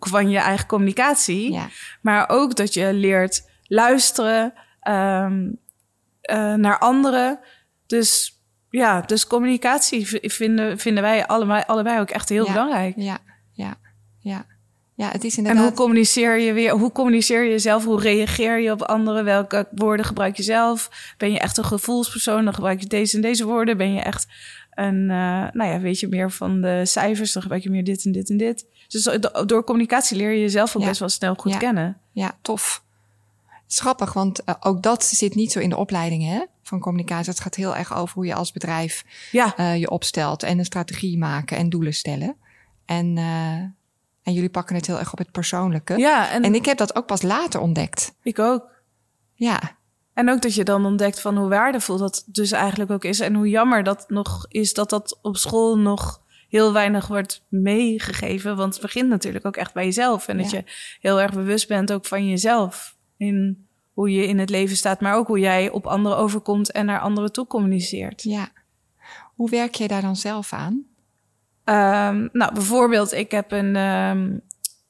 [0.00, 1.52] van je eigen communicatie.
[1.52, 1.68] Ja.
[2.00, 4.52] Maar ook dat je leert luisteren,
[4.88, 5.58] um,
[6.30, 7.38] uh, naar anderen.
[7.86, 12.94] Dus ja, dus communicatie vinden, vinden wij allebei, allebei ook echt heel belangrijk.
[12.96, 13.18] Ja,
[13.52, 13.76] ja,
[14.18, 14.46] ja.
[14.94, 15.62] Ja, het is inderdaad...
[15.62, 16.72] En hoe communiceer je weer?
[16.72, 17.84] Hoe communiceer je jezelf?
[17.84, 19.24] Hoe reageer je op anderen?
[19.24, 20.90] Welke woorden gebruik je zelf?
[21.16, 22.44] Ben je echt een gevoelspersoon?
[22.44, 23.76] Dan gebruik je deze en deze woorden.
[23.76, 24.26] Ben je echt
[24.74, 25.08] een, uh,
[25.52, 27.32] nou ja, weet je meer van de cijfers?
[27.32, 28.66] Dan gebruik je meer dit en dit en dit.
[28.88, 32.00] Dus door communicatie leer je jezelf ook best wel snel goed kennen.
[32.12, 32.84] Ja, tof.
[33.72, 37.30] Schappig, want uh, ook dat zit niet zo in de opleiding hè, van communicatie.
[37.30, 39.58] Het gaat heel erg over hoe je als bedrijf ja.
[39.58, 42.36] uh, je opstelt en een strategie maken en doelen stellen.
[42.84, 43.54] En, uh,
[44.22, 45.96] en jullie pakken het heel erg op het persoonlijke.
[45.96, 48.14] Ja, en, en ik heb dat ook pas later ontdekt.
[48.22, 48.70] Ik ook.
[49.34, 49.78] Ja.
[50.14, 53.20] En ook dat je dan ontdekt van hoe waardevol dat dus eigenlijk ook is.
[53.20, 58.56] En hoe jammer dat nog is dat dat op school nog heel weinig wordt meegegeven.
[58.56, 60.28] Want het begint natuurlijk ook echt bij jezelf.
[60.28, 60.42] En ja.
[60.42, 60.64] dat je
[61.00, 65.14] heel erg bewust bent ook van jezelf in hoe je in het leven staat, maar
[65.14, 68.22] ook hoe jij op anderen overkomt en naar anderen toe communiceert.
[68.22, 68.48] Ja.
[69.34, 70.72] Hoe werk je daar dan zelf aan?
[71.64, 74.40] Um, nou, bijvoorbeeld, ik heb een, um,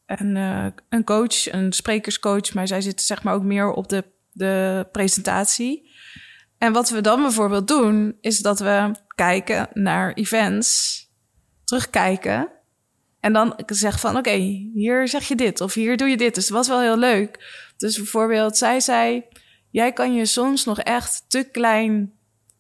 [0.07, 4.05] een, uh, een coach, een sprekerscoach, maar zij zit zeg maar ook meer op de,
[4.33, 5.91] de presentatie.
[6.59, 10.99] En wat we dan bijvoorbeeld doen, is dat we kijken naar events,
[11.65, 12.49] terugkijken
[13.21, 16.35] en dan zeg van, oké, okay, hier zeg je dit of hier doe je dit.
[16.35, 17.39] Dus het was wel heel leuk.
[17.81, 19.25] Dus bijvoorbeeld, zij zei,
[19.71, 22.13] jij kan je soms nog echt te klein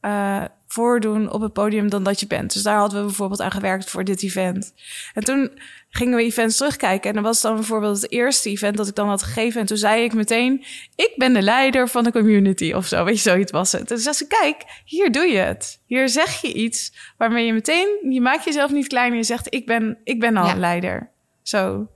[0.02, 2.52] uh, voordoen op het podium dan dat je bent.
[2.52, 4.74] Dus daar hadden we bijvoorbeeld aan gewerkt voor dit event.
[5.14, 5.50] En toen
[5.90, 7.08] gingen we events terugkijken.
[7.08, 9.60] En dan was dan bijvoorbeeld het eerste event dat ik dan had gegeven.
[9.60, 10.64] En toen zei ik meteen,
[10.96, 13.04] ik ben de leider van de community of zo.
[13.04, 13.88] Weet je, zoiets was het.
[13.88, 15.80] Dus zei ze, kijk, hier doe je het.
[15.86, 19.10] Hier zeg je iets waarmee je meteen, je maakt jezelf niet klein.
[19.10, 21.10] En je zegt, ik ben, ik ben al een leider.
[21.42, 21.88] Zo.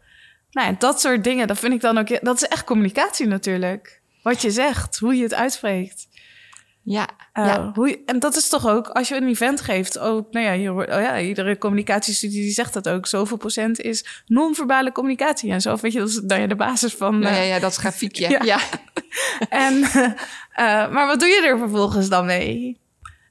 [0.54, 4.00] Nou, en dat soort dingen, dat vind ik dan ook, dat is echt communicatie natuurlijk.
[4.22, 6.08] Wat je zegt, hoe je het uitspreekt.
[6.82, 7.70] Ja, uh, ja.
[7.74, 10.72] Hoe en dat is toch ook, als je een event geeft, ook, nou ja, je,
[10.72, 13.06] oh ja iedere communicatiestudie die zegt dat ook.
[13.06, 15.50] Zoveel procent is non-verbale communicatie.
[15.50, 17.22] En zo, weet je, dat is dan ja, de basis van...
[17.22, 18.28] Uh, ja, ja, dat is grafiekje.
[18.34, 18.44] ja.
[18.44, 18.58] ja.
[19.66, 20.12] en, uh,
[20.90, 22.80] maar wat doe je er vervolgens dan mee?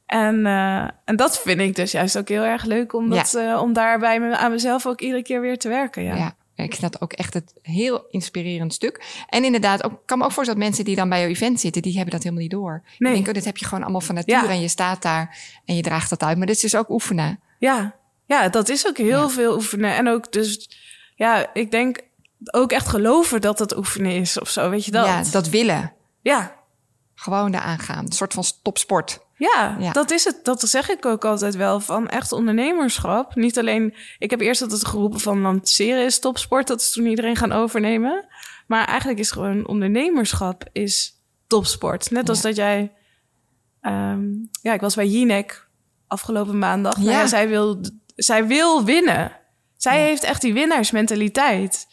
[0.05, 0.45] En,
[1.05, 3.59] en dat vind ik dus juist ook heel erg leuk, om, dat, ja.
[3.59, 6.03] om daarbij me, aan mezelf ook iedere keer weer te werken.
[6.03, 6.35] Ja.
[6.63, 9.23] Ik vind dat ook echt het heel inspirerend stuk.
[9.29, 11.81] En inderdaad, ook, kan me ook voorstellen dat mensen die dan bij jouw event zitten,
[11.81, 12.83] die hebben dat helemaal niet door.
[12.97, 13.09] Nee.
[13.09, 14.49] Ik denk, oh, dit heb je gewoon allemaal van nature ja.
[14.49, 16.37] en je staat daar en je draagt dat uit.
[16.37, 17.39] Maar dit is dus ook oefenen.
[17.59, 17.95] Ja,
[18.25, 19.29] ja dat is ook heel ja.
[19.29, 19.95] veel oefenen.
[19.95, 20.69] En ook dus,
[21.15, 21.99] ja, ik denk
[22.51, 25.05] ook echt geloven dat het oefenen is of zo, weet je dat?
[25.05, 25.93] Ja, dat willen.
[26.21, 26.55] Ja.
[27.15, 28.05] Gewoon eraan gaan.
[28.05, 29.19] Een soort van topsport.
[29.35, 30.45] Ja, ja, dat is het.
[30.45, 33.35] Dat zeg ik ook altijd wel van echt ondernemerschap.
[33.35, 36.67] Niet alleen, ik heb eerst altijd geroepen van lanceren is topsport.
[36.67, 38.25] Dat is toen iedereen gaan overnemen.
[38.67, 42.11] Maar eigenlijk is gewoon ondernemerschap is topsport.
[42.11, 42.91] Net als dat jij,
[43.81, 45.67] um, ja, ik was bij Jinek
[46.07, 46.97] afgelopen maandag.
[46.97, 47.19] Nou ja.
[47.19, 47.81] ja zij, wil,
[48.15, 49.31] zij wil winnen.
[49.77, 51.87] Zij heeft echt die winnaarsmentaliteit.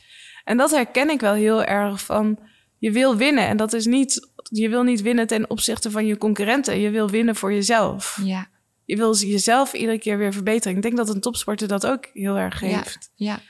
[0.44, 2.38] En dat herken ik wel heel erg van,
[2.78, 3.46] je wil winnen.
[3.46, 6.78] En dat is niet je wil niet winnen ten opzichte van je concurrenten.
[6.78, 8.20] Je wil winnen voor jezelf.
[8.24, 8.48] Ja.
[8.84, 10.76] Je wil jezelf iedere keer weer verbeteren.
[10.76, 13.10] Ik denk dat een topsporter dat ook heel erg heeft.
[13.14, 13.32] Ja.
[13.32, 13.40] ja.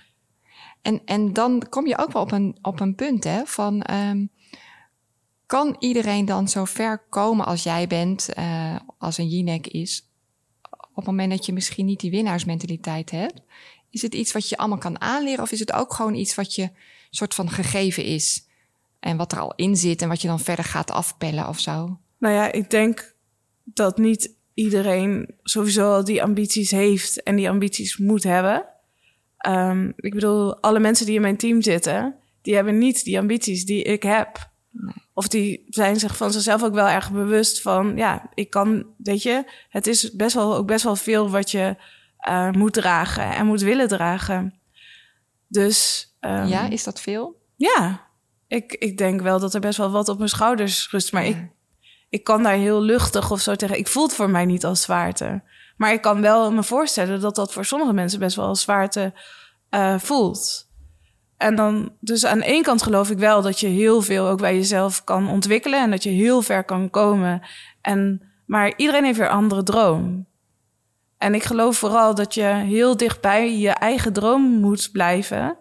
[0.82, 4.30] En, en dan kom je ook wel op een, op een punt hè, van um,
[5.50, 10.08] Kan iedereen dan zo ver komen als jij bent, uh, als een Jinek is,
[10.70, 13.40] op het moment dat je misschien niet die winnaarsmentaliteit hebt?
[13.90, 16.54] Is het iets wat je allemaal kan aanleren of is het ook gewoon iets wat
[16.54, 16.70] je
[17.10, 18.46] soort van gegeven is?
[19.00, 21.98] En wat er al in zit en wat je dan verder gaat afpellen of zo?
[22.18, 23.14] Nou ja, ik denk
[23.64, 28.64] dat niet iedereen sowieso al die ambities heeft en die ambities moet hebben.
[29.46, 33.64] Um, ik bedoel, alle mensen die in mijn team zitten, die hebben niet die ambities
[33.64, 34.50] die ik heb.
[35.12, 39.22] Of die zijn zich van zichzelf ook wel erg bewust van, ja, ik kan, weet
[39.22, 41.76] je, het is best wel ook best wel veel wat je
[42.28, 44.60] uh, moet dragen en moet willen dragen.
[45.46, 46.08] Dus.
[46.20, 47.40] Um, ja, is dat veel?
[47.56, 48.10] Ja,
[48.50, 51.12] ik, ik denk wel dat er best wel wat op mijn schouders rust.
[51.12, 51.36] Maar ik,
[52.08, 53.78] ik kan daar heel luchtig of zo tegen.
[53.78, 55.42] Ik voel het voor mij niet als zwaarte.
[55.76, 59.12] Maar ik kan wel me voorstellen dat dat voor sommige mensen best wel als zwaarte
[59.70, 60.68] uh, voelt.
[61.36, 64.40] En dan, dus aan de ene kant geloof ik wel dat je heel veel ook
[64.40, 67.42] bij jezelf kan ontwikkelen en dat je heel ver kan komen.
[67.80, 70.26] En, maar iedereen heeft weer een andere droom.
[71.18, 75.58] En ik geloof vooral dat je heel dichtbij je eigen droom moet blijven.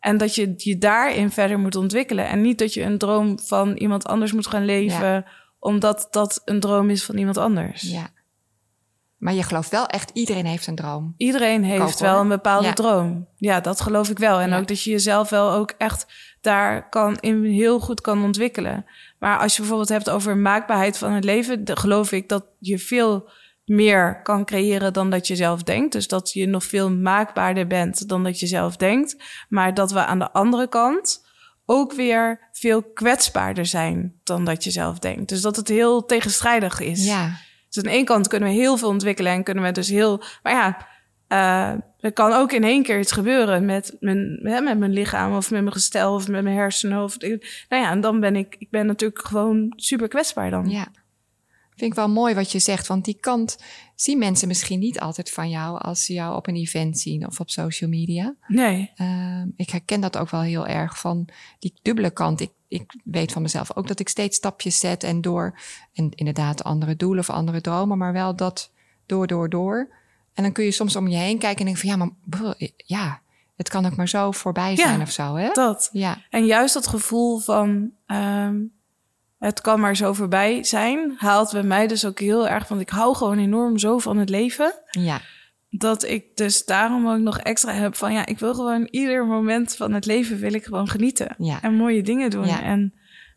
[0.00, 2.28] En dat je je daarin verder moet ontwikkelen.
[2.28, 5.24] En niet dat je een droom van iemand anders moet gaan leven,
[5.58, 7.82] omdat dat een droom is van iemand anders.
[7.82, 8.10] Ja.
[9.18, 11.14] Maar je gelooft wel echt, iedereen heeft een droom.
[11.16, 13.28] Iedereen heeft wel een bepaalde droom.
[13.36, 14.40] Ja, dat geloof ik wel.
[14.40, 16.06] En ook dat je jezelf wel ook echt
[16.40, 18.84] daar kan in heel goed kan ontwikkelen.
[19.18, 23.30] Maar als je bijvoorbeeld hebt over maakbaarheid van het leven, geloof ik dat je veel
[23.68, 25.92] meer kan creëren dan dat je zelf denkt.
[25.92, 29.16] Dus dat je nog veel maakbaarder bent dan dat je zelf denkt.
[29.48, 31.26] Maar dat we aan de andere kant
[31.64, 35.28] ook weer veel kwetsbaarder zijn dan dat je zelf denkt.
[35.28, 37.06] Dus dat het heel tegenstrijdig is.
[37.06, 37.36] Ja.
[37.68, 40.22] Dus aan de ene kant kunnen we heel veel ontwikkelen en kunnen we dus heel.
[40.42, 40.86] Maar ja,
[41.28, 45.50] uh, er kan ook in één keer iets gebeuren met mijn, met mijn lichaam of
[45.50, 47.02] met mijn gestel of met mijn hersenen.
[47.02, 50.68] Of, nou ja, en dan ben ik, ik ben natuurlijk gewoon super kwetsbaar dan.
[50.68, 50.86] Ja.
[51.78, 53.58] Vind ik wel mooi wat je zegt, want die kant
[53.94, 57.40] zien mensen misschien niet altijd van jou als ze jou op een event zien of
[57.40, 58.34] op social media.
[58.46, 58.90] Nee.
[58.96, 62.40] Uh, ik herken dat ook wel heel erg van die dubbele kant.
[62.40, 65.58] Ik, ik weet van mezelf ook dat ik steeds stapjes zet en door,
[65.92, 68.72] en inderdaad andere doelen of andere dromen, maar wel dat
[69.06, 69.88] door, door, door.
[70.34, 73.20] En dan kun je soms om je heen kijken en denken van ja, maar ja,
[73.56, 75.34] het kan ook maar zo voorbij zijn of zo.
[75.34, 75.50] Hè?
[75.52, 75.88] Dat.
[75.92, 76.22] Ja.
[76.30, 78.72] En juist dat gevoel van um,
[79.38, 82.88] het kan maar zo voorbij zijn, haalt bij mij dus ook heel erg, want ik
[82.88, 84.74] hou gewoon enorm zo van het leven.
[84.90, 85.20] Ja.
[85.70, 89.76] Dat ik dus daarom ook nog extra heb van ja, ik wil gewoon ieder moment
[89.76, 91.34] van het leven wil ik gewoon genieten.
[91.38, 91.62] Ja.
[91.62, 92.46] En mooie dingen doen.
[92.46, 92.62] Ja.
[92.62, 92.94] En,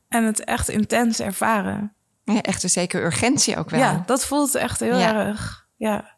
[0.08, 1.94] en het echt intens ervaren.
[2.24, 3.80] Ja, echt een zekere urgentie ook wel.
[3.80, 5.68] Ja, dat voelt echt heel erg.
[5.76, 6.18] Ja.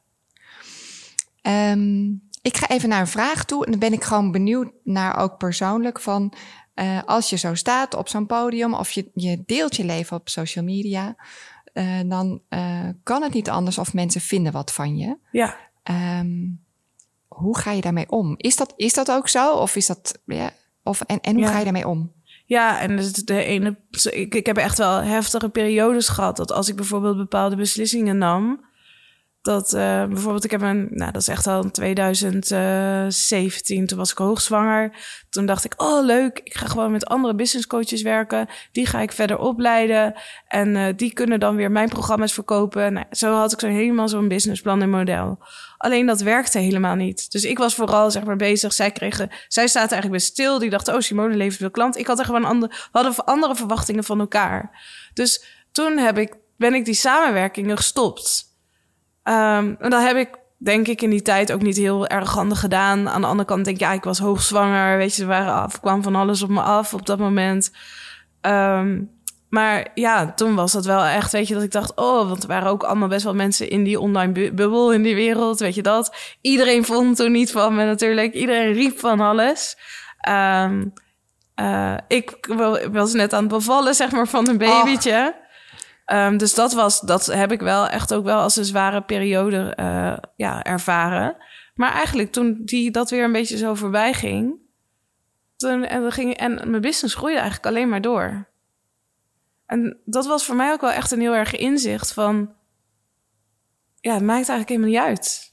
[1.41, 3.65] Um, ik ga even naar een vraag toe.
[3.65, 6.33] En dan ben ik gewoon benieuwd naar ook persoonlijk van...
[6.75, 10.29] Uh, als je zo staat op zo'n podium of je, je deelt je leven op
[10.29, 11.15] social media...
[11.73, 15.17] Uh, dan uh, kan het niet anders of mensen vinden wat van je.
[15.31, 15.57] Ja.
[16.19, 16.63] Um,
[17.27, 18.33] hoe ga je daarmee om?
[18.37, 19.53] Is dat, is dat ook zo?
[19.53, 20.19] Of is dat...
[20.25, 20.51] Ja,
[20.83, 21.51] of, en, en hoe ja.
[21.51, 22.11] ga je daarmee om?
[22.45, 23.77] Ja, en dus de ene,
[24.09, 26.37] ik, ik heb echt wel heftige periodes gehad.
[26.37, 28.65] Dat als ik bijvoorbeeld bepaalde beslissingen nam,
[29.43, 34.11] dat uh, bijvoorbeeld, ik heb een, nou dat is echt al in 2017, toen was
[34.11, 34.91] ik hoogzwanger.
[35.29, 38.47] Toen dacht ik, oh leuk, ik ga gewoon met andere business coaches werken.
[38.71, 40.13] Die ga ik verder opleiden
[40.47, 42.93] en uh, die kunnen dan weer mijn programma's verkopen.
[42.93, 45.39] Nou, zo had ik zo helemaal zo'n businessplan en model.
[45.77, 47.31] Alleen dat werkte helemaal niet.
[47.31, 48.73] Dus ik was vooral zeg maar bezig.
[48.73, 50.59] Zij kregen, zij zaten eigenlijk best stil.
[50.59, 51.97] Die dachten, oh Simone levert veel klant.
[51.97, 54.85] Ik had er gewoon andere, hadden andere verwachtingen van elkaar.
[55.13, 58.51] Dus toen heb ik, ben ik die samenwerkingen gestopt.
[59.23, 62.59] Um, en dat heb ik, denk ik, in die tijd ook niet heel erg handig
[62.59, 63.09] gedaan.
[63.09, 64.97] Aan de andere kant denk ik, ja, ik was hoogzwanger.
[64.97, 67.71] Weet je, er waren af, kwam van alles op me af op dat moment.
[68.41, 69.11] Um,
[69.49, 72.47] maar ja, toen was dat wel echt, weet je, dat ik dacht, oh, want er
[72.47, 75.75] waren ook allemaal best wel mensen in die online bu bubbel, in die wereld, weet
[75.75, 76.15] je dat.
[76.41, 78.33] Iedereen vond toen niet van me natuurlijk.
[78.33, 79.77] Iedereen riep van alles.
[80.29, 80.93] Um,
[81.55, 82.53] uh, ik
[82.91, 85.35] was net aan het bevallen, zeg maar, van een babytje.
[86.05, 89.77] Um, dus dat was, dat heb ik wel echt ook wel als een zware periode
[89.79, 91.35] uh, ja, ervaren.
[91.75, 94.55] Maar eigenlijk toen die dat weer een beetje zo voorbij ging,
[95.55, 98.47] toen en, ging, en mijn business groeide eigenlijk alleen maar door.
[99.65, 102.53] En dat was voor mij ook wel echt een heel erg inzicht van,
[103.99, 105.52] ja, het maakt eigenlijk helemaal niet uit.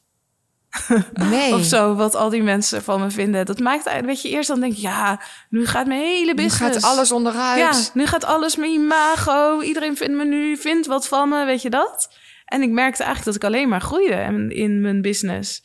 [1.13, 1.55] Nee.
[1.55, 3.47] of zo, wat al die mensen van me vinden.
[3.47, 6.61] Dat maakt eigenlijk, weet je, eerst dan denk je, ja, nu gaat mijn hele business.
[6.61, 7.59] Nu gaat alles onderuit.
[7.59, 9.61] Ja, nu gaat alles mijn imago.
[9.61, 12.09] Iedereen vindt me nu, vindt wat van me, weet je dat?
[12.45, 15.63] En ik merkte eigenlijk dat ik alleen maar groeide in, mijn business.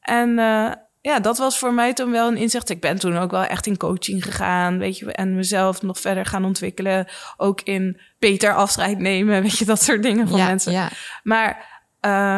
[0.00, 2.70] En, uh, ja, dat was voor mij toen wel een inzicht.
[2.70, 6.26] Ik ben toen ook wel echt in coaching gegaan, weet je, en mezelf nog verder
[6.26, 7.06] gaan ontwikkelen.
[7.36, 10.72] Ook in beter afscheid nemen, weet je, dat soort dingen van ja, mensen.
[10.72, 10.88] Ja.
[11.22, 11.80] Maar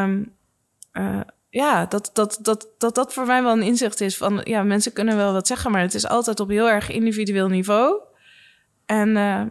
[0.03, 0.33] um,
[0.93, 1.21] uh,
[1.55, 4.93] ja, dat, dat, dat, dat dat voor mij wel een inzicht is van, ja, mensen
[4.93, 8.01] kunnen wel wat zeggen, maar het is altijd op heel erg individueel niveau.
[8.87, 9.43] En, uh,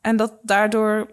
[0.00, 1.10] en dat daardoor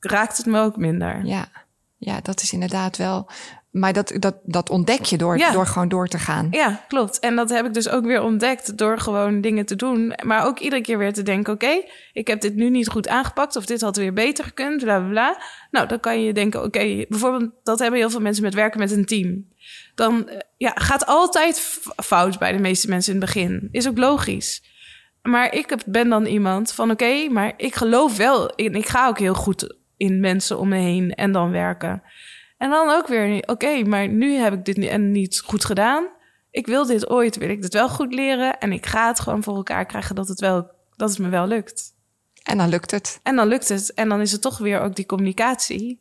[0.00, 1.24] raakt het me ook minder.
[1.24, 1.48] Ja,
[1.96, 3.28] ja dat is inderdaad wel
[3.70, 5.50] maar dat, dat, dat ontdek je door, Ja.
[5.50, 6.48] door gewoon door te gaan.
[6.50, 7.18] Ja, klopt.
[7.18, 10.14] En dat heb ik dus ook weer ontdekt door gewoon dingen te doen.
[10.24, 13.56] Maar ook iedere keer weer te denken: oké, ik heb dit nu niet goed aangepakt.
[13.56, 15.42] Of dit had weer beter gekund, bla bla bla.
[15.70, 18.90] Nou, dan kan je denken: oké, bijvoorbeeld, dat hebben heel veel mensen met werken met
[18.90, 19.46] een team.
[19.98, 23.68] Dan eh, ja, gaat altijd fout bij de meeste mensen in het begin.
[23.72, 24.62] Is ook logisch.
[25.22, 28.48] Maar ik ben dan iemand van: oké, maar ik geloof wel.
[28.48, 32.02] En ik ga ook heel goed in mensen om me heen en dan werken.
[32.58, 36.08] En dan ook weer, oké, maar nu heb ik dit en niet goed gedaan.
[36.50, 38.58] Ik wil dit ooit, wil ik dit wel goed leren.
[38.58, 41.46] En ik ga het gewoon voor elkaar krijgen dat het, wel, dat het me wel
[41.46, 41.94] lukt.
[42.42, 43.20] En dan lukt het.
[43.22, 43.94] En dan lukt het.
[43.94, 46.00] En dan is het toch weer ook die communicatie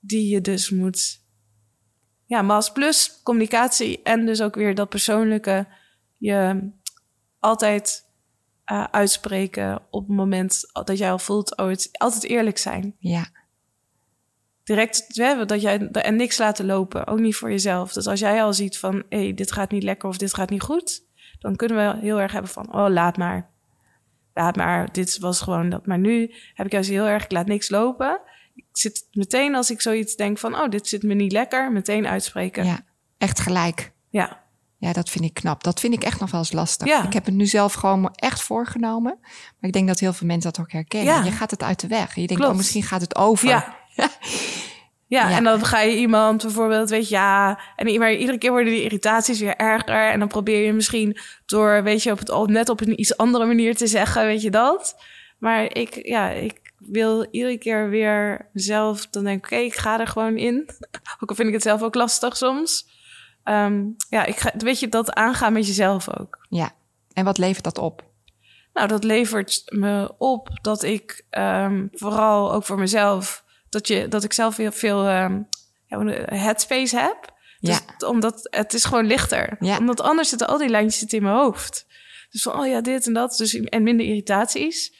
[0.00, 1.22] die je dus moet...
[2.26, 5.66] Ja, mas plus communicatie en dus ook weer dat persoonlijke...
[6.18, 6.70] je
[7.38, 8.10] altijd
[8.64, 11.56] eh, uitspreken op het moment dat jij al voelt...
[11.56, 13.26] oh, het altijd eerlijk zijn Ja,
[14.64, 17.92] direct hè, dat jij en niks laten lopen, ook niet voor jezelf.
[17.92, 20.50] Dus als jij al ziet van, hé, hey, dit gaat niet lekker of dit gaat
[20.50, 21.02] niet goed,
[21.38, 23.50] dan kunnen we heel erg hebben van, oh, laat maar,
[24.34, 25.86] laat maar, dit was gewoon dat.
[25.86, 28.20] Maar nu heb ik juist heel erg, ik laat niks lopen.
[28.54, 32.06] Ik zit meteen als ik zoiets denk van, oh, dit zit me niet lekker, meteen
[32.06, 32.64] uitspreken.
[32.64, 32.80] ja.
[33.18, 33.92] echt gelijk.
[34.10, 34.42] ja.
[34.78, 35.62] Ja, dat vind ik knap.
[35.64, 36.86] Dat vind ik echt nog wel eens lastig.
[36.88, 37.04] Ja.
[37.04, 39.18] Ik heb het nu zelf gewoon echt voorgenomen.
[39.20, 41.14] Maar ik denk dat heel veel mensen dat ook herkennen.
[41.14, 41.24] Ja.
[41.24, 42.08] Je gaat het uit de weg.
[42.14, 42.50] Je denkt, Klopt.
[42.50, 43.48] oh, misschien gaat het over.
[43.48, 43.76] Ja.
[43.94, 44.08] Ja,
[45.06, 45.36] Ja.
[45.36, 47.60] en dan ga je iemand bijvoorbeeld, weet je, ja.
[47.76, 50.10] En maar iedere keer worden die irritaties weer erger.
[50.10, 53.46] En dan probeer je misschien door, weet je, op het, net op een iets andere
[53.46, 54.96] manier te zeggen, weet je dat.
[55.38, 60.00] Maar ik, ja, ik wil iedere keer weer zelf, dan denk ik, oké, ik ga
[60.00, 60.68] er gewoon in.
[61.20, 62.88] Ook al vind ik het zelf ook lastig soms.
[63.44, 66.46] Ehm, ja, ik ga, weet je, dat aangaan met jezelf ook.
[66.48, 66.72] Ja.
[67.12, 68.04] En wat levert dat op?
[68.72, 74.24] Nou, dat levert me op dat ik ehm, vooral ook voor mezelf, dat, je, dat
[74.24, 75.42] ik zelf heel veel ehm,
[75.86, 75.98] ja,
[76.36, 77.32] headspace heb.
[77.60, 79.56] Dus omdat het is gewoon lichter.
[79.60, 79.78] Ja.
[79.78, 81.86] Omdat anders zitten al die lijntjes in mijn hoofd.
[82.30, 83.36] Dus van, oh ja, dit en dat.
[83.36, 84.94] Dus, en minder irritaties.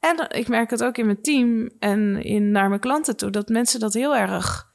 [0.00, 3.48] En ik merk het ook in mijn team en in, naar mijn klanten toe, dat
[3.48, 4.72] mensen dat heel erg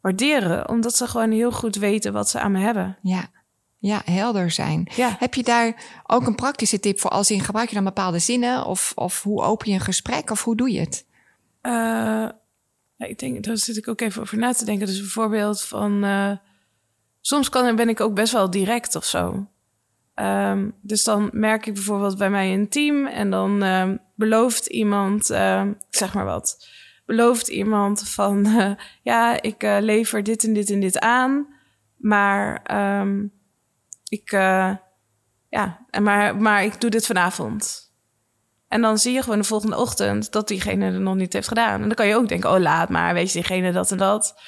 [0.00, 0.68] waarderen.
[0.68, 2.98] Omdat ze gewoon heel goed weten wat ze aan me hebben.
[3.02, 3.30] Ja.
[3.78, 4.88] Ja, helder zijn.
[4.94, 5.16] Ja.
[5.18, 8.64] Heb je daar ook een praktische tip voor als in gebruik je dan bepaalde zinnen?
[8.66, 10.30] Of, of hoe open je een gesprek?
[10.30, 11.06] Of hoe doe je het?
[11.60, 11.72] Eh,
[12.96, 14.86] ja, ik denk, daar zit ik ook even over na te denken.
[14.86, 16.04] Dus bijvoorbeeld van...
[16.04, 16.32] eh,
[17.20, 19.46] soms kan, en ben ik ook best wel direct of zo.
[20.14, 23.06] Ehm, dus dan merk ik bijvoorbeeld bij mij een team...
[23.06, 26.68] en dan ehm, belooft iemand, ehm, zeg maar wat...
[27.06, 28.46] belooft iemand van...
[28.58, 28.70] eh,
[29.02, 31.46] ja, ik eh, lever dit en dit en dit aan...
[31.96, 32.62] maar
[34.08, 34.32] ik...
[34.32, 34.74] eh,
[35.48, 37.90] ja, maar, maar ik doe dit vanavond.
[38.68, 41.80] En dan zie je gewoon de volgende ochtend dat diegene er nog niet heeft gedaan.
[41.80, 44.40] En dan kan je ook denken, oh laat maar, weet je, diegene dat en dat.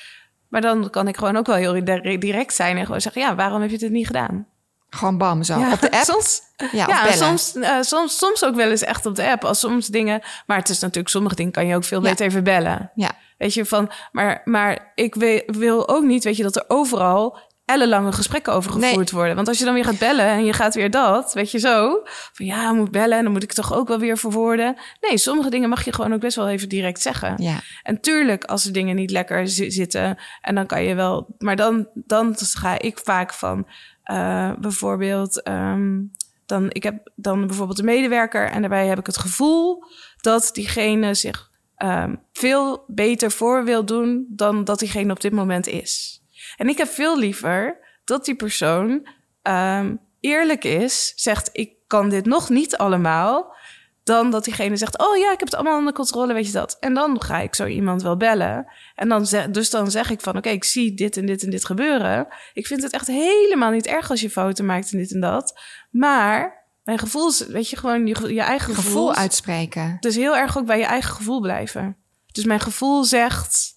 [0.48, 3.34] Maar dan kan ik gewoon ook wel heel dire- direct zijn en gewoon zeggen, ja,
[3.34, 4.46] waarom heb je dit niet gedaan?
[4.94, 5.58] Gewoon bam, zo.
[5.58, 6.04] Ja, Op de app?
[6.04, 6.40] Soms,
[6.72, 9.44] ja, soms, eh, soms, soms ook wel eens echt op de app.
[9.44, 12.08] Als soms dingen, maar het is natuurlijk, sommige dingen kan je ook veel Ja.
[12.10, 12.90] beter even bellen.
[12.94, 16.64] Ja, Weet je, van, maar, maar ik wil, wil ook niet, weet je, dat er
[16.68, 19.34] overal ellenlange gesprekken over gevoerd worden.
[19.34, 22.00] Want als je dan weer gaat bellen en je gaat weer dat, weet je zo,
[22.32, 24.76] van ja, moet bellen en dan moet ik toch ook wel weer verwoorden.
[25.00, 27.34] Nee, sommige dingen mag je gewoon ook best wel even direct zeggen.
[27.42, 27.56] ja.
[27.82, 31.56] En tuurlijk, als de dingen niet lekker zi- zitten, en dan kan je wel, maar
[31.56, 33.66] dan, dan ga ik vaak van,
[34.04, 36.02] eh, bijvoorbeeld, ehm,
[36.46, 39.84] dan, ik heb dan bijvoorbeeld een medewerker en daarbij heb ik het gevoel
[40.20, 45.66] dat diegene zich ehm, veel beter voor wil doen dan dat diegene op dit moment
[45.66, 46.22] is.
[46.56, 49.08] En ik heb veel liever dat die persoon
[49.42, 53.56] ehm, eerlijk is, zegt ik kan dit nog niet allemaal,
[54.04, 56.76] dan dat diegene zegt: Oh ja, ik heb het allemaal onder controle, weet je dat.
[56.80, 58.66] En dan ga ik zo iemand wel bellen.
[58.94, 61.50] En dan zeg, dus dan zeg ik van: Oké, ik zie dit en dit en
[61.50, 62.26] dit gebeuren.
[62.52, 65.60] Ik vind het echt helemaal niet erg als je fouten maakt en dit en dat.
[65.90, 68.84] Maar mijn gevoel, is- weet je, gewoon je, je eigen gevoel.
[68.92, 69.96] Gevoel uitspreken.
[70.00, 71.96] Dus heel erg ook bij je eigen gevoel blijven.
[72.32, 73.72] Dus mijn gevoel zegt.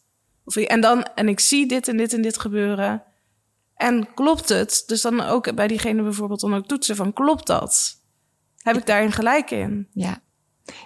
[0.46, 3.04] Of, en dan, en ik zie dit en dit en dit gebeuren.
[3.76, 4.84] En klopt het?
[4.88, 7.97] Dus dan ook bij diegene bijvoorbeeld dan ook toetsen van klopt dat?
[8.68, 9.88] Heb ik daarin gelijk in?
[9.92, 10.22] Ja.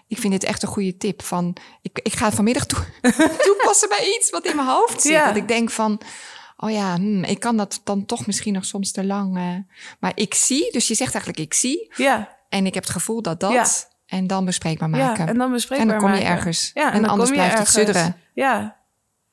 [0.07, 1.23] Ik vind dit echt een goede tip.
[1.23, 2.79] Van, ik, ik ga het vanmiddag toe,
[3.45, 5.11] toepassen bij iets wat in mijn hoofd zit.
[5.11, 5.25] Ja.
[5.25, 6.01] Dat ik denk van,
[6.57, 9.37] oh ja, hmm, ik kan dat dan toch misschien nog soms te lang.
[9.37, 11.93] eh, maar ik zie, dus je zegt eigenlijk ik zie.
[11.95, 13.51] Ja, En ik heb het gevoel dat dat.
[13.51, 13.65] Ja.
[14.05, 15.27] En dan bespreekbaar ja maken.
[15.27, 16.37] en dan bespreekbaar En dan kom je maken.
[16.37, 16.71] ergens.
[16.73, 18.15] Ja, En dan anders kom je blijft het sudderen.
[18.33, 18.79] Ja.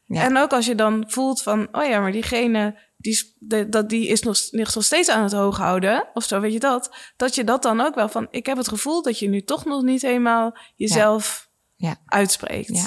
[0.08, 0.22] Ja.
[0.22, 3.36] En ook als je dan voelt van, oh ja, maar diegene die,
[3.68, 6.96] dat, die is nog, nog steeds aan het hoog houden, of zo, weet je dat?
[7.16, 9.64] Dat je dat dan ook wel van, ik heb het gevoel dat je nu toch
[9.64, 11.96] nog niet helemaal jezelf Ja.
[12.06, 12.68] uitspreekt.
[12.76, 12.86] Ja.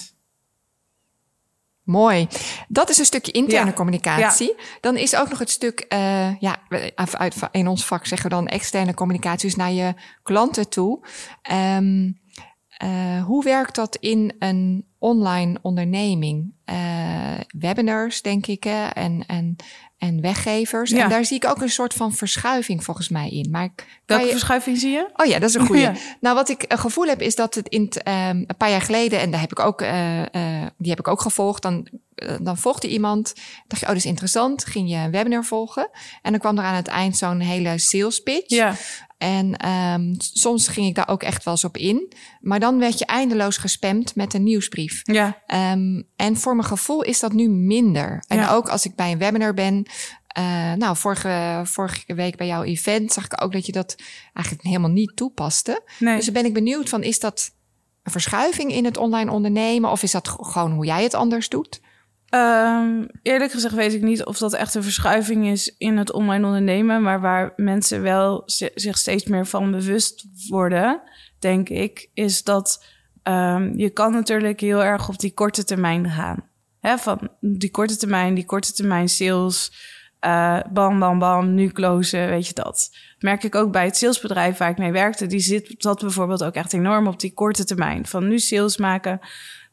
[1.83, 2.27] Mooi.
[2.67, 3.75] Dat is een stukje interne Ja.
[3.75, 4.55] communicatie.
[4.81, 6.57] Dan is ook nog het stuk, eh, ja,
[6.95, 11.07] uit- uit- in ons vak zeggen we dan externe communicatie, dus naar je klanten toe.
[11.41, 12.11] Ehm,
[12.67, 16.51] eh, hoe werkt dat in een online onderneming?
[16.65, 16.77] Eh,
[17.59, 18.87] webinars, denk ik, hè?
[18.87, 19.55] En, en,
[19.97, 20.89] en weggevers.
[20.91, 21.03] Ja.
[21.03, 23.47] En daar zie ik ook een soort van verschuiving volgens mij in.
[23.51, 23.69] Maar
[24.05, 25.09] Welke je- verschuiving zie je?
[25.15, 25.81] Oh ja, dat is een goede.
[25.91, 25.93] Ja.
[26.19, 28.81] Nou, wat ik een gevoel heb, is dat het in het, ehm, een paar jaar
[28.81, 31.61] geleden, en daar heb ik ook, eh, eh, die heb ik ook gevolgd.
[31.61, 31.91] Dan, eh,
[32.41, 33.33] dan volgde iemand,
[33.67, 34.65] dacht je, oh, dat is interessant.
[34.65, 35.89] Ging je een webinar volgen.
[36.21, 38.49] En dan kwam er aan het eind zo'n hele sales pitch.
[38.55, 38.75] Ja,
[39.17, 42.13] En ehm, soms ging ik daar ook echt wel eens op in.
[42.39, 45.01] Maar dan werd je eindeloos gespamd met een nieuwsbrief.
[45.03, 48.23] ja, Ehm, en voor mijn gevoel is dat nu minder.
[48.27, 48.51] En Ja.
[48.53, 49.85] ook als ik bij een webinar ben.
[50.27, 53.95] eh, nou, vorige, vorige week bij jouw event zag ik ook dat je dat
[54.33, 55.83] eigenlijk helemaal niet toepaste.
[55.99, 56.15] nee.
[56.15, 57.51] Dus dan ben ik benieuwd van, is dat
[58.03, 59.91] een verschuiving in het online ondernemen?
[59.91, 61.81] Of is dat gewoon hoe jij het anders doet?
[62.31, 66.45] Ehm, eerlijk gezegd weet ik niet of dat echt een verschuiving is in het online
[66.45, 71.01] ondernemen, maar waar mensen wel zi- zich steeds meer van bewust worden,
[71.39, 72.85] denk ik, is dat
[73.23, 76.43] ehm, je kan natuurlijk heel erg op die korte termijn gaan.
[76.79, 79.71] Hè, van die korte termijn, die korte termijn sales,
[80.19, 82.89] eh, bam, bam, bam, nu closen, weet je dat.
[83.19, 86.55] Merk ik ook bij het salesbedrijf waar ik mee werkte, die zit, zat bijvoorbeeld ook
[86.55, 89.19] echt enorm op die korte termijn, van nu sales maken,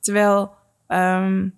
[0.00, 0.54] terwijl...
[0.86, 1.48] ehm,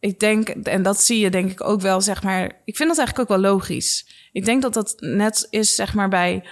[0.00, 2.44] ik denk, en dat zie je denk ik ook wel, zeg maar.
[2.64, 4.06] Ik vind dat eigenlijk ook wel logisch.
[4.32, 6.44] Ik denk dat dat net is, zeg maar, bij.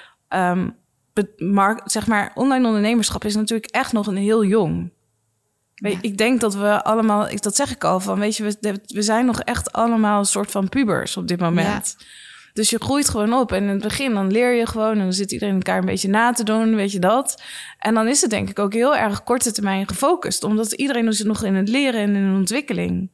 [1.39, 4.93] mark, zeg maar, online ondernemerschap is natuurlijk echt nog een heel jong.
[5.75, 5.99] Weet, Ja.
[6.03, 9.03] Ik denk dat we allemaal, ik- dat zeg ik al, van weet je, we, we
[9.03, 11.97] zijn nog echt allemaal een soort van pubers op dit moment.
[12.59, 13.53] Dus je groeit gewoon op.
[13.53, 14.93] En in het begin dan leer je gewoon.
[14.93, 17.43] En dan zit iedereen elkaar een beetje na te doen, weet je dat.
[17.79, 20.45] En dan is het denk ik ook heel erg korte termijn gefocust.
[20.45, 23.11] Omdat iedereen is nog in het leren en in de ontwikkeling.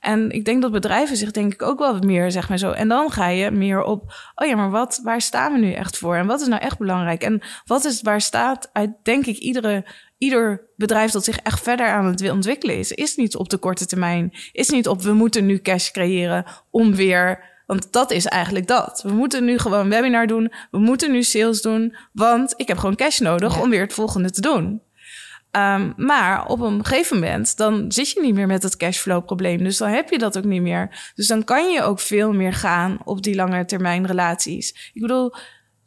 [0.00, 2.70] En ik denk dat bedrijven zich denk ik ook wel wat meer, zeg maar zo.
[2.70, 5.96] En dan ga je meer op, oh ja, maar wat, waar staan we nu echt
[5.96, 6.16] voor?
[6.16, 7.22] En wat is nou echt belangrijk?
[7.22, 9.84] En wat is, waar staat uit, denk ik, iedere,
[10.18, 13.86] ieder bedrijf dat zich echt verder aan het ontwikkelen is, is niet op de korte
[13.86, 14.32] termijn.
[14.52, 19.00] Is niet op, we moeten nu cash creëren om weer want dat is eigenlijk dat.
[19.02, 20.52] We moeten nu gewoon een webinar doen.
[20.70, 21.96] We moeten nu sales doen.
[22.12, 23.60] Want ik heb gewoon cash nodig Ja.
[23.62, 24.82] om weer het volgende te doen.
[25.50, 29.58] Ehm, maar op een gegeven moment, dan zit je niet meer met het cashflow probleem.
[29.58, 31.12] Dus dan heb je dat ook niet meer.
[31.14, 34.90] Dus dan kan je ook veel meer gaan op die lange termijn relaties.
[34.94, 35.34] Ik bedoel,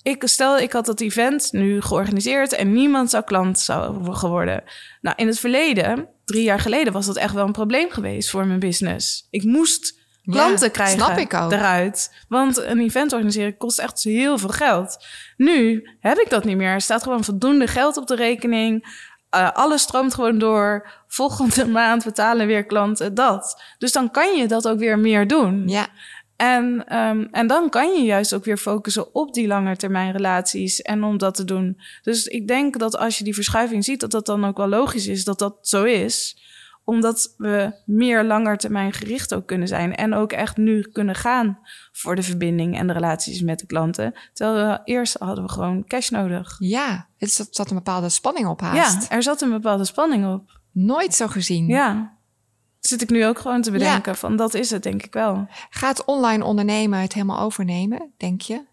[0.02, 4.64] ik stel, ik had dat event nu georganiseerd en niemand zou klant zou geworden.
[5.02, 8.48] Nou, in het verleden, drie jaar geleden, was dat echt wel een probleem geweest voor
[8.48, 9.28] mijn business.
[9.30, 11.52] Ik moest Ja, klanten krijgen snap ik ook.
[11.52, 12.26] eruit.
[12.28, 15.06] Want een event organiseren kost echt heel veel geld.
[15.38, 16.74] Nu heb ik dat niet meer.
[16.74, 19.00] Er staat gewoon voldoende geld op de rekening.
[19.30, 20.90] Eh, alles stroomt gewoon door.
[21.08, 23.62] Volgende maand betalen weer klanten dat.
[23.78, 25.68] Dus dan kan je dat ook weer meer doen.
[25.68, 25.88] Ja,
[26.36, 31.04] En, ehm, en dan kan je juist ook weer focussen op die langetermijn relaties en
[31.04, 31.82] om dat te doen.
[32.02, 35.08] Dus ik denk dat als je die verschuiving ziet, dat dat dan ook wel logisch
[35.08, 36.38] is dat dat zo is.
[36.84, 39.96] Omdat we meer langetermijn gericht ook kunnen zijn.
[39.96, 41.60] En ook echt nu kunnen gaan
[41.92, 44.14] voor de verbinding en de relaties met de klanten.
[44.34, 46.56] Terwijl we eerst hadden we gewoon cash nodig.
[46.60, 47.10] ja.
[47.18, 49.02] Het zat, zat een bepaalde spanning op haast.
[49.04, 50.60] Ja, er zat een bepaalde spanning op.
[50.72, 51.68] Nooit zo gezien.
[51.68, 52.18] Ja.
[52.80, 55.48] Zit ik nu ook gewoon te bedenken van dat is het denk ik wel.
[55.70, 58.64] Gaat online ondernemen het helemaal overnemen, denk je?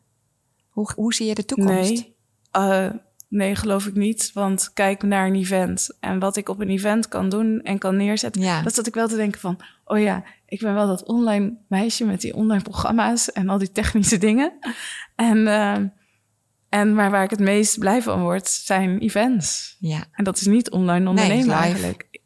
[0.68, 1.90] Hoe, hoe zie je de toekomst?
[1.90, 2.16] Nee,
[2.50, 2.86] Eh,
[3.28, 4.30] nee, geloof ik niet.
[4.34, 5.96] Want kijk naar een event.
[6.00, 8.42] En wat ik op een event kan doen en kan neerzetten.
[8.42, 8.62] Ja.
[8.62, 9.60] Dat zat ik wel te denken van...
[9.84, 13.32] oh ja, ik ben wel dat online meisje met die online programma's...
[13.32, 14.52] en al die technische dingen.
[15.16, 15.76] En, eh,
[16.68, 19.76] en maar waar ik het meest blij van word, zijn events.
[19.78, 21.58] Ja, En dat is niet online ondernemen live.
[21.58, 22.20] eigenlijk.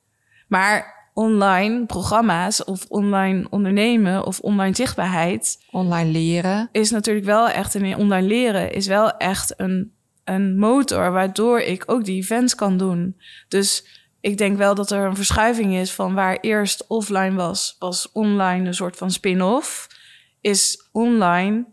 [0.49, 6.69] Maar online programma's of online ondernemen of online zichtbaarheid online leren.
[6.73, 9.93] is natuurlijk wel echt een online leren is wel echt een,
[10.25, 13.21] een motor waardoor ik ook die events kan doen.
[13.49, 13.87] Dus
[14.21, 18.67] ik denk wel dat er een verschuiving is van waar eerst offline was, was online
[18.67, 19.87] een soort van spin-off.
[20.41, 21.65] Is online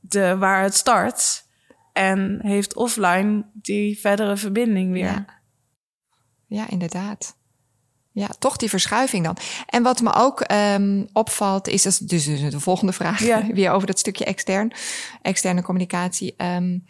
[0.00, 1.44] de waar het start
[1.92, 5.04] en heeft offline die verdere verbinding weer.
[5.04, 5.40] Ja.
[6.46, 7.36] Ja, inderdaad.
[8.12, 9.36] Ja, toch die verschuiving dan.
[9.66, 13.46] En wat me ook um, opvalt, is dus, dus de volgende vraag ja.
[13.54, 14.72] weer over dat stukje extern,
[15.22, 16.34] externe communicatie.
[16.36, 16.84] Um,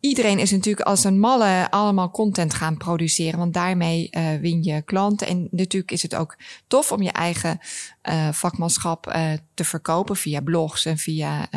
[0.00, 4.82] iedereen is natuurlijk als een malle allemaal content gaan produceren, want daarmee uh, win je
[4.82, 5.26] klanten.
[5.26, 6.36] En natuurlijk is het ook
[6.66, 7.58] tof om je eigen
[8.08, 11.48] uh, vakmanschap uh, te verkopen via blogs en via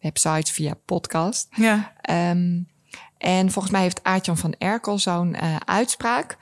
[0.00, 1.48] websites, via podcast.
[1.50, 1.92] Ja.
[2.30, 2.70] Um,
[3.18, 5.36] en volgens mij heeft Aartjan van Erkel zo'n
[5.66, 6.36] uitspraak.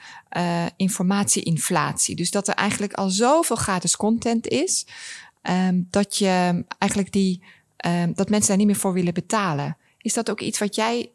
[0.76, 2.16] Informatie-inflatie.
[2.16, 4.86] Dus dat er eigenlijk al zoveel gratis content is.
[5.42, 7.42] Um, dat je eigenlijk die,
[7.86, 9.76] um, dat mensen daar niet meer voor willen betalen.
[10.02, 11.10] Is dat ook iets wat jij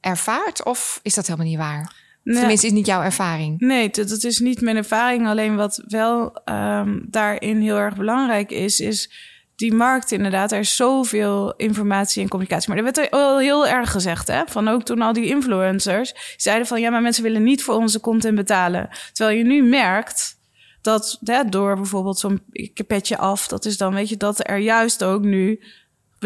[0.00, 2.04] ervaart of is dat helemaal niet waar?
[2.22, 2.36] Nee.
[2.36, 3.60] Tenminste, is niet jouw ervaring.
[3.60, 5.26] Nee, dat, is niet mijn ervaring.
[5.26, 9.10] Alleen wat wel um, daarin heel erg belangrijk is, is
[9.56, 12.68] die markt inderdaad, er is zoveel informatie en communicatie.
[12.68, 14.42] Maar er werd al heel erg gezegd, hè?
[14.46, 18.00] Van ook toen al die influencers zeiden van ja, maar mensen willen niet voor onze
[18.00, 18.88] content betalen.
[19.12, 20.38] Terwijl je nu merkt
[20.82, 22.42] dat hè, door bijvoorbeeld zo'n
[22.86, 25.60] petje af, dat is dan, weet je, dat er juist ook nu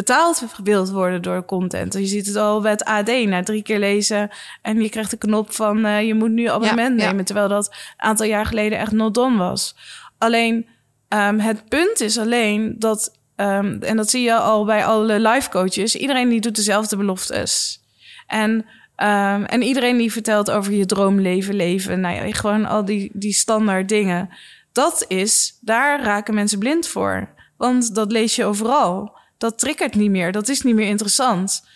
[0.05, 1.95] betaald wilt worden door content.
[1.95, 4.31] Je ziet het al bij het AD, na drie keer lezen
[4.63, 8.05] en je krijgt de knop van uh, je moet nu abonnement nemen, terwijl dat een
[8.09, 9.77] aantal jaar geleden echt not done was.
[10.19, 10.67] Alleen
[11.09, 15.51] um, het punt is alleen dat Um, en dat zie je al bij alle life
[15.51, 15.97] coaches.
[15.97, 17.81] Iedereen die doet dezelfde beloftes.
[18.27, 18.51] En,
[18.97, 22.01] um, en iedereen die vertelt over je droomleven, leven.
[22.01, 24.29] Nou ja, gewoon al die, die standaard dingen.
[24.73, 27.29] Dat is, daar raken mensen blind voor.
[27.57, 29.19] Want dat lees je overal.
[29.41, 30.33] Dat triggert niet meer.
[30.33, 31.67] Dat is niet meer interessant.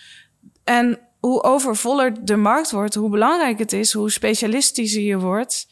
[0.64, 5.68] En hoe overvoller de markt wordt, hoe belangrijk het is, hoe specialistischer je wordt.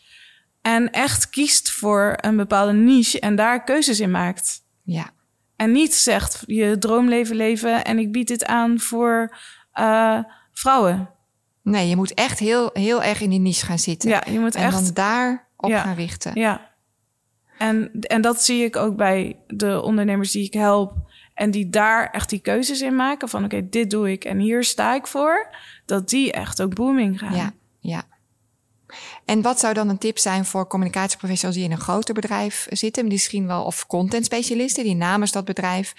[0.62, 4.64] En echt kiest voor een bepaalde niche en daar keuzes in maakt.
[4.82, 5.10] Ja.
[5.56, 9.36] En niet zegt je droomleven leven en ik bied dit aan voor
[9.74, 10.18] uh,
[10.52, 11.10] vrouwen.
[11.62, 14.10] Nee, je moet echt heel, heel erg in die niche gaan zitten.
[14.10, 14.72] Ja, je moet en echt...
[14.72, 16.40] dan daar op gaan richten.
[16.40, 16.70] Ja.
[17.58, 21.10] En, en dat zie ik ook bij de ondernemers die ik help.
[21.34, 23.28] En die daar echt die keuzes in maken.
[23.28, 25.48] Van oké, dit doe ik en hier sta ik voor.
[25.86, 27.34] Dat die echt ook booming gaan.
[27.34, 28.02] Ja, ja.
[29.24, 33.06] En wat zou dan een tip zijn voor communicatieprofessionals die in een groter bedrijf zitten,
[33.06, 35.94] misschien wel, of content specialisten die namens dat bedrijf,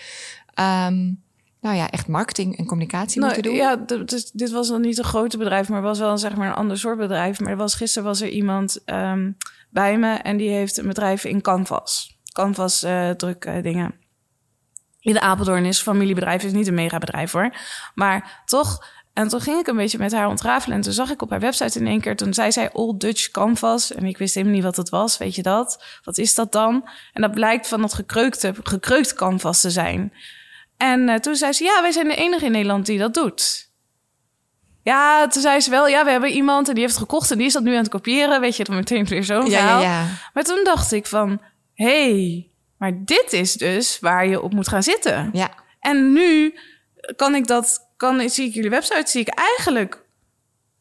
[0.60, 1.22] um,
[1.62, 3.60] nou ja, echt marketing en communicatie nou, moeten doen?
[3.60, 3.76] Ja,
[4.06, 6.78] dus dit was nog niet een grote bedrijf, maar was wel zeg maar een ander
[6.78, 7.40] soort bedrijf.
[7.40, 9.38] Maar er was, gisteren was er iemand um,
[9.70, 12.18] bij me en die heeft een bedrijf in Canvas.
[12.34, 13.96] Canvas uh, druk uh, dingen.
[15.04, 17.56] In de Apeldoorn is familiebedrijf, is niet een megabedrijf hoor.
[17.96, 20.78] Maar toch en toen ging ik een beetje met haar ontrafelen.
[20.78, 22.16] En toen zag ik op haar website in één keer...
[22.16, 23.94] toen zei zij Old Dutch Canvas.
[23.94, 25.18] En ik wist helemaal niet wat het was.
[25.18, 25.84] Weet je dat?
[26.04, 26.90] Wat is dat dan?
[27.14, 30.14] En dat blijkt van dat gekreukte, gekreukt canvas te zijn.
[30.78, 31.64] En uh, toen zei ze...
[31.64, 33.72] ja, wij zijn de enige in Nederland die dat doet.
[34.84, 35.88] Ja, toen zei ze wel...
[35.88, 37.32] ja, we hebben iemand en die heeft het gekocht...
[37.32, 38.42] en die is dat nu aan het kopiëren.
[38.42, 39.82] Weet je, dan meteen weer zo'n ja, verhaal.
[39.82, 40.08] Ja, ja.
[40.34, 41.42] Maar toen dacht ik van...
[41.74, 42.48] hey,
[42.84, 45.30] maar dit is dus waar je op moet gaan zitten.
[45.34, 45.50] Ja.
[45.80, 46.56] En nu
[47.16, 50.06] kan ik dat kan, zie ik jullie website, zie ik eigenlijk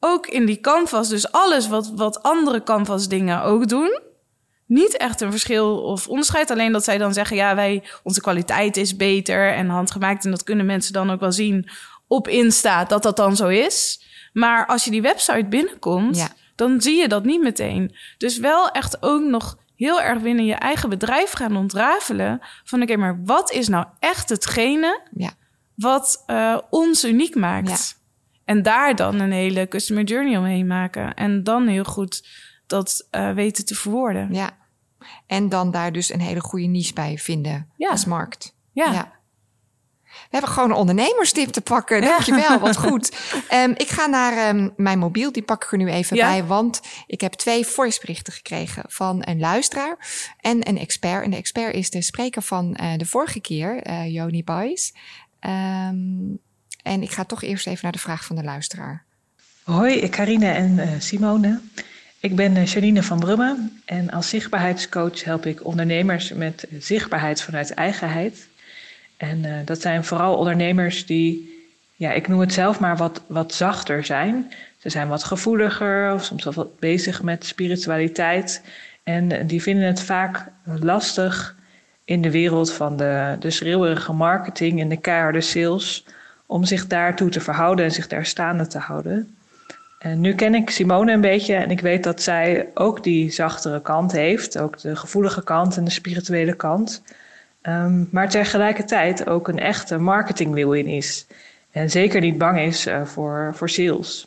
[0.01, 4.01] ook in die canvas, dus alles wat, wat andere canvas dingen ook doen.
[4.67, 6.51] Niet echt een verschil of onderscheid.
[6.51, 10.25] Alleen dat zij dan zeggen, ja, wij, onze kwaliteit is beter en handgemaakt.
[10.25, 11.69] En dat kunnen mensen dan ook wel zien
[12.07, 14.05] op Insta, dat dat dan zo is.
[14.33, 17.95] Maar als je die website binnenkomt, dan zie je dat niet meteen.
[18.19, 22.41] Dus wel echt ook nog heel erg binnen je eigen bedrijf gaan ontrafelen.
[22.65, 25.33] Van oké, maar wat is nou echt hetgene ja
[25.75, 27.69] wat uh, ons uniek maakt.
[27.69, 28.01] Ja.
[28.45, 31.15] En daar dan een hele customer journey omheen maken.
[31.15, 32.29] En dan heel goed
[32.67, 34.35] dat uh, weten te verwoorden.
[34.35, 34.51] Ja.
[35.27, 37.91] En dan daar dus een hele goede niche bij vinden ja.
[37.91, 38.57] als markt.
[38.73, 39.21] Ja.
[40.13, 42.01] We hebben gewoon een ondernemerstip te pakken.
[42.01, 43.17] Dankjewel, wat goed.
[43.55, 46.31] Um, ik ga naar um, mijn mobiel, die pak ik er nu even ja.
[46.31, 46.45] bij.
[46.45, 49.97] Want ik heb twee voiceberichten gekregen van een luisteraar
[50.41, 51.25] en een expert.
[51.25, 54.93] En de expert is de spreker van uh, de vorige keer, uh, Joni Boys.
[55.41, 56.41] Um,
[56.83, 59.05] en ik ga toch eerst even naar de vraag van de luisteraar.
[59.63, 61.61] Hoi, Carine en uh, Simone.
[62.21, 67.75] Ik ben uh, Janine van Brummen en als zichtbaarheidscoach help ik ondernemers met zichtbaarheid vanuit
[67.75, 68.49] eigenheid.
[69.23, 71.61] En uh, dat zijn vooral ondernemers die,
[71.95, 74.53] ja, ik noem het zelf maar wat, wat zachter zijn.
[74.79, 78.63] Ze zijn wat gevoeliger of soms wel wat bezig met spiritualiteit.
[79.03, 81.57] En die vinden het vaak lastig
[82.05, 86.05] in de wereld van de, de schreeuwerige marketing en de keiharde sales.
[86.47, 89.37] Om zich daartoe te verhouden en zich daar staande te houden.
[89.99, 93.83] En nu ken ik Simone een beetje en ik weet dat zij ook die zachtere
[93.83, 94.59] kant heeft.
[94.59, 97.03] Ook de gevoelige kant en de spirituele kant.
[97.63, 101.27] Um, maar tegelijkertijd ook een echte marketingwil in is.
[101.71, 104.27] En zeker niet bang is uh, voor, voor sales.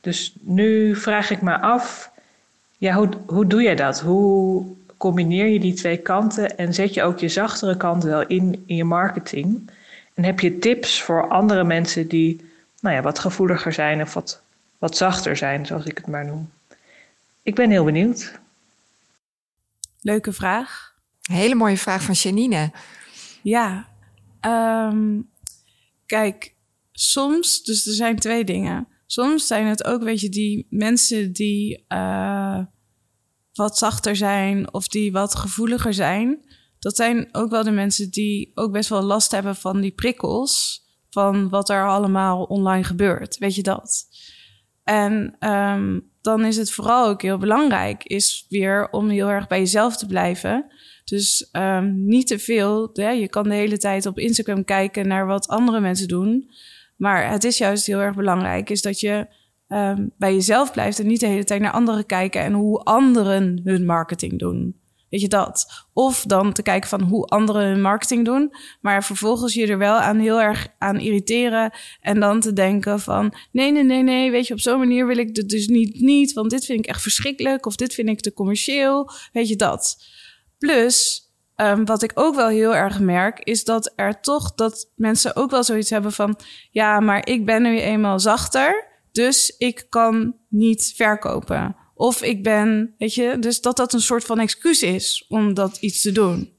[0.00, 2.10] Dus nu vraag ik me af,
[2.78, 4.00] Ja, hoe, hoe doe je dat?
[4.00, 4.64] Hoe
[4.96, 8.76] combineer je die twee kanten en zet je ook je zachtere kant wel in in
[8.76, 9.70] je marketing?
[10.14, 12.40] En heb je tips voor andere mensen die
[12.80, 14.40] nou ja, wat gevoeliger zijn of wat,
[14.78, 16.50] wat zachter zijn, zoals ik het maar noem?
[17.42, 18.38] Ik ben heel benieuwd.
[20.00, 20.91] Leuke vraag.
[21.30, 22.72] Hele mooie vraag van Janine.
[23.42, 23.88] Ja,
[24.40, 25.20] ehm,
[26.06, 26.54] kijk,
[26.92, 28.88] soms, dus er zijn twee dingen.
[29.06, 32.58] Soms zijn het ook, weet je, die mensen die uh,
[33.52, 36.44] wat zachter zijn of die wat gevoeliger zijn.
[36.78, 40.80] Dat zijn ook wel de mensen die ook best wel last hebben van die prikkels.
[41.10, 43.38] Van wat er allemaal online gebeurt.
[43.38, 44.06] Weet je dat?
[44.84, 49.58] En um, dan is het vooral ook heel belangrijk, is weer om heel erg bij
[49.58, 50.72] jezelf te blijven.
[51.04, 52.90] Dus um, niet te veel.
[53.00, 56.50] Je kan de hele tijd op Instagram kijken naar wat andere mensen doen.
[56.96, 59.26] Maar het is juist heel erg belangrijk, is dat je
[59.68, 63.60] um, bij jezelf blijft en niet de hele tijd naar anderen kijken en hoe anderen
[63.64, 64.80] hun marketing doen.
[65.12, 65.86] Weet je dat?
[65.92, 69.94] Of dan te kijken van hoe anderen hun marketing doen, maar vervolgens je er wel
[69.94, 74.46] aan heel erg aan irriteren en dan te denken van nee, nee, nee, nee, weet
[74.46, 77.02] je, op zo'n manier wil ik het dus niet, niet, want dit vind ik echt
[77.02, 80.04] verschrikkelijk of dit vind ik te commercieel, weet je dat?
[80.62, 85.36] Plus, um, wat ik ook wel heel erg merk, is dat er toch dat mensen
[85.36, 86.38] ook wel zoiets hebben van
[86.70, 91.76] ja, maar ik ben nu eenmaal zachter, dus ik kan niet verkopen.
[91.94, 95.76] Of ik ben, weet je, dus dat dat een soort van excuus is om dat
[95.76, 96.52] iets te doen.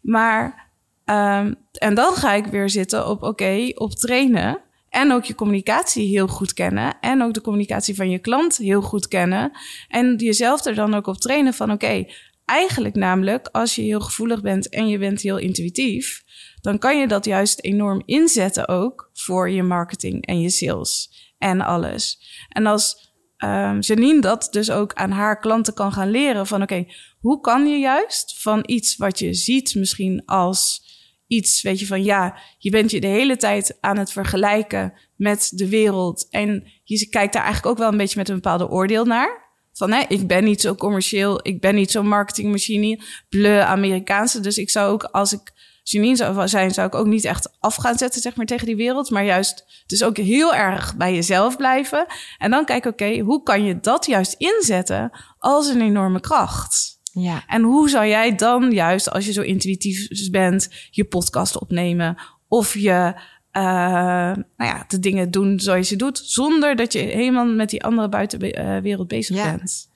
[0.00, 0.70] Maar,
[1.04, 4.60] um, en dan ga ik weer zitten op, oké, op trainen.
[4.88, 6.96] En ook je communicatie heel goed kennen.
[7.00, 9.50] En ook de communicatie van je klant heel goed kennen.
[9.88, 12.04] En jezelf er dan ook op trainen van, oké,
[12.46, 16.24] eigenlijk namelijk, als je heel gevoelig bent en je bent heel intuïtief,
[16.60, 21.60] dan kan je dat juist enorm inzetten ook voor je marketing en je sales en
[21.60, 22.20] alles.
[22.48, 23.12] En als
[23.44, 26.86] um, Janine dat dus ook aan haar klanten kan gaan leren van oké,
[27.18, 30.84] hoe kan je juist van iets wat je ziet misschien als
[31.26, 35.50] iets, weet je, van ja, je bent je de hele tijd aan het vergelijken met
[35.54, 39.04] de wereld en je kijkt daar eigenlijk ook wel een beetje met een bepaalde oordeel
[39.04, 39.45] naar.
[39.76, 44.40] Van hè, ik ben niet zo commercieel, ik ben niet zo'n marketingmachine, bleu Amerikaanse.
[44.40, 45.52] Dus ik zou ook als ik
[45.82, 48.76] Janine zou zijn, zou ik ook niet echt af gaan zetten zeg maar, tegen die
[48.76, 49.10] wereld.
[49.10, 52.06] Maar juist dus ook heel erg bij jezelf blijven.
[52.38, 57.00] En dan kijken, oké, hoe kan je dat juist inzetten als een enorme kracht?
[57.12, 57.44] Ja.
[57.46, 62.16] En hoe zou jij dan juist, als je zo intuïtief bent, je podcast opnemen
[62.48, 63.14] of je
[63.56, 67.84] uh, nou ja, de dingen doen zoals je doet, zonder dat je helemaal met die
[67.84, 69.50] andere buitenwereld bezig ja.
[69.50, 69.88] bent?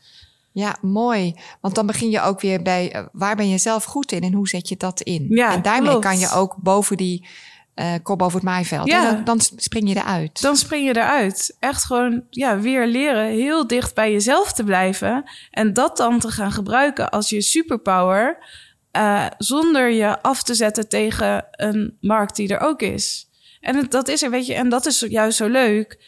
[0.53, 1.35] Ja, mooi.
[1.61, 4.33] Want dan begin je ook weer bij uh, waar ben je zelf goed in en
[4.33, 5.27] hoe zet je dat in?
[5.29, 6.05] Ja, en daarmee klopt.
[6.05, 7.29] kan je ook boven die
[7.75, 8.89] uh, kop over het maaiveld.
[8.89, 9.13] Ja.
[9.13, 10.43] Dan, dan, spring je eruit.
[10.43, 11.57] Dan spring je eruit.
[11.59, 15.31] Echt gewoon ja, weer leren heel dicht bij jezelf te blijven.
[15.51, 18.39] En dat dan te gaan gebruiken als je superpower.
[18.97, 23.30] Uh, zonder je af te zetten tegen een markt die er ook is.
[23.61, 25.99] En dat is er, weet je, en dat is juist zo leuk.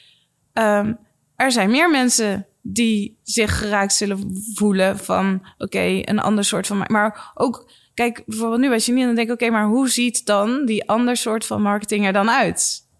[0.52, 0.98] Um,
[1.36, 6.84] er zijn meer mensen die zich geraakt zullen voelen van oké, een ander soort van.
[6.86, 10.26] Maar ook, kijk, bijvoorbeeld nu als je niet dan denk ik, oké, maar hoe ziet
[10.26, 12.90] dan die ander soort van marketing er dan uit?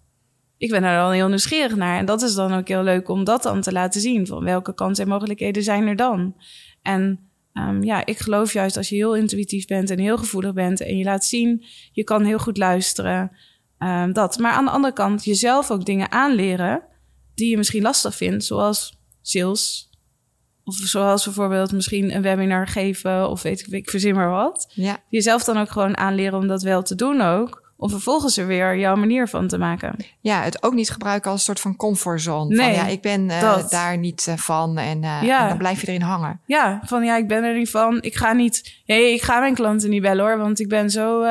[0.59, 1.99] Ik ben er dan heel nieuwsgierig naar.
[1.99, 4.27] En dat is dan ook heel leuk om dat dan te laten zien.
[4.27, 6.35] Van welke kansen en mogelijkheden zijn er dan?
[6.83, 7.21] En
[7.55, 10.97] um, ja, ik geloof juist als je heel intuïtief bent en heel gevoelig bent en
[10.97, 13.37] je laat zien, je kan heel goed luisteren.
[13.83, 14.39] Um, dat.
[14.39, 16.83] Maar aan de andere kant jezelf ook dingen aanleren
[17.35, 19.91] die je misschien lastig vindt, zoals sales.
[20.65, 24.73] Of zoals bijvoorbeeld misschien een webinar geven of weet ik, ik verzin maar wat.
[24.75, 24.99] Ja.
[25.09, 27.61] Jezelf dan ook gewoon aanleren om dat wel te doen ook.
[27.77, 29.97] Om vervolgens er weer jouw manier van te maken.
[30.21, 32.55] Ja, het ook niet gebruiken als een soort van comfortzone.
[32.55, 35.43] Nee, van ja, ik ben uh, daar niet uh, van en, uh, ja.
[35.43, 36.41] en, dan blijf je erin hangen.
[36.47, 38.03] Ja, van ja, ik ben er niet van.
[38.03, 41.25] Ik ga niet, hey, ik ga mijn klanten niet bellen hoor, want ik ben zo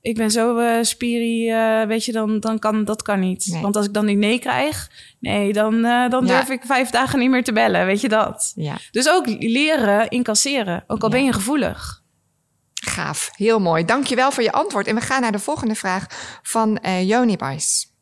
[0.00, 3.46] ik ben zo uh, spiri, uh, weet je, dan, dan kan dat kan niet.
[3.46, 3.62] Nee.
[3.62, 4.90] Want als ik dan die nee krijg,
[5.20, 6.54] nee, dan, uh, dan durf ja.
[6.54, 8.52] ik vijf dagen niet meer te bellen, weet je dat?
[8.54, 8.76] Ja.
[8.90, 11.14] Dus ook leren incasseren, ook al ja.
[11.14, 12.02] ben je gevoelig.
[12.74, 13.84] Gaaf, heel mooi.
[13.84, 14.86] Dankjewel voor je antwoord.
[14.86, 16.06] En we gaan naar de volgende vraag
[16.42, 17.92] van Joni Bijs.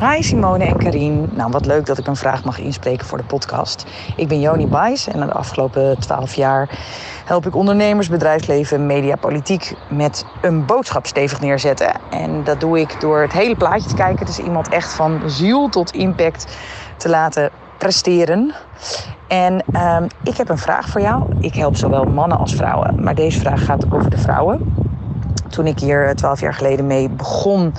[0.00, 1.28] Hi Simone en Karin.
[1.32, 3.86] Nou, wat leuk dat ik een vraag mag inspreken voor de podcast.
[4.16, 6.78] Ik ben Joni Bijs en de afgelopen twaalf jaar
[7.24, 11.92] help ik ondernemers, bedrijfsleven, media, politiek met een boodschap stevig neerzetten.
[12.10, 14.26] En dat doe ik door het hele plaatje te kijken.
[14.26, 16.56] Dus iemand echt van ziel tot impact
[16.96, 18.54] te laten presteren.
[19.28, 21.36] En um, ik heb een vraag voor jou.
[21.40, 24.74] Ik help zowel mannen als vrouwen, maar deze vraag gaat over de vrouwen.
[25.50, 27.74] Toen ik hier twaalf jaar geleden mee begon,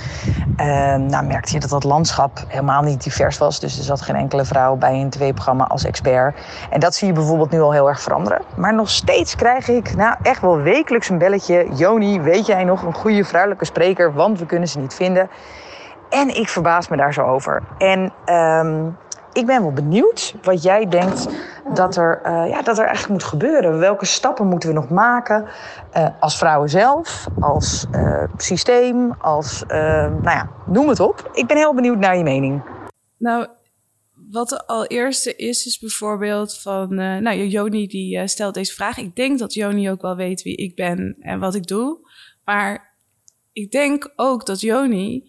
[1.07, 3.59] nou, merkte je dat dat landschap helemaal niet divers was.
[3.59, 6.38] Dus er zat geen enkele vrouw bij een tv-programma als expert.
[6.70, 8.41] En dat zie je bijvoorbeeld nu al heel erg veranderen.
[8.55, 11.67] Maar nog steeds krijg ik nou, echt wel wekelijks een belletje.
[11.74, 14.13] Joni, weet jij nog een goede vrouwelijke spreker?
[14.13, 15.30] Want we kunnen ze niet vinden.
[16.10, 17.64] En ik verbaas me daar zo over.
[17.78, 18.97] En um,
[19.34, 21.28] ik ben wel benieuwd wat jij denkt
[21.74, 23.80] dat er, uh, ja, dat er eigenlijk moet gebeuren.
[23.80, 25.47] Welke stappen moeten we nog maken
[25.97, 31.30] uh, als vrouwen zelf, als uh, systeem, als, nou ja, noem het op.
[31.34, 32.62] Ik ben heel benieuwd naar je mening.
[33.18, 33.47] Nou,
[34.32, 38.97] wat de allereerste is, is bijvoorbeeld van, nou, Joni die stelt deze vraag.
[38.97, 41.97] Ik denk dat Joni ook wel weet wie ik ben en wat ik doe.
[42.45, 42.93] Maar
[43.53, 45.28] ik denk ook dat Joni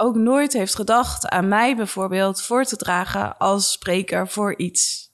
[0.00, 5.10] ook nooit heeft gedacht aan mij bijvoorbeeld voor te dragen als spreker voor iets.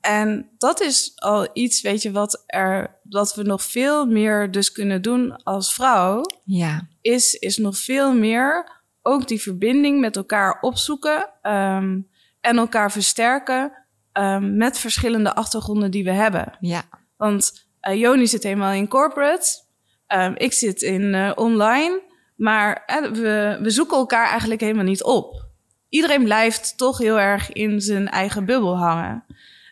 [0.00, 4.72] En dat is al iets, weet je, wat er, wat we nog veel meer dus
[4.72, 6.22] kunnen doen als vrouw.
[6.44, 6.86] Ja.
[7.00, 8.70] Is, is nog veel meer
[9.02, 12.08] ook die verbinding met elkaar opzoeken um,
[12.40, 13.72] en elkaar versterken
[14.12, 16.56] um, met verschillende achtergronden die we hebben.
[16.60, 16.82] Ja.
[17.16, 19.60] Want uh, Joni zit helemaal in corporate,
[20.08, 22.06] um, ik zit in uh, online.
[22.38, 22.82] Maar
[23.12, 25.44] we, we zoeken elkaar eigenlijk helemaal niet op.
[25.88, 29.24] Iedereen blijft toch heel erg in zijn eigen bubbel hangen.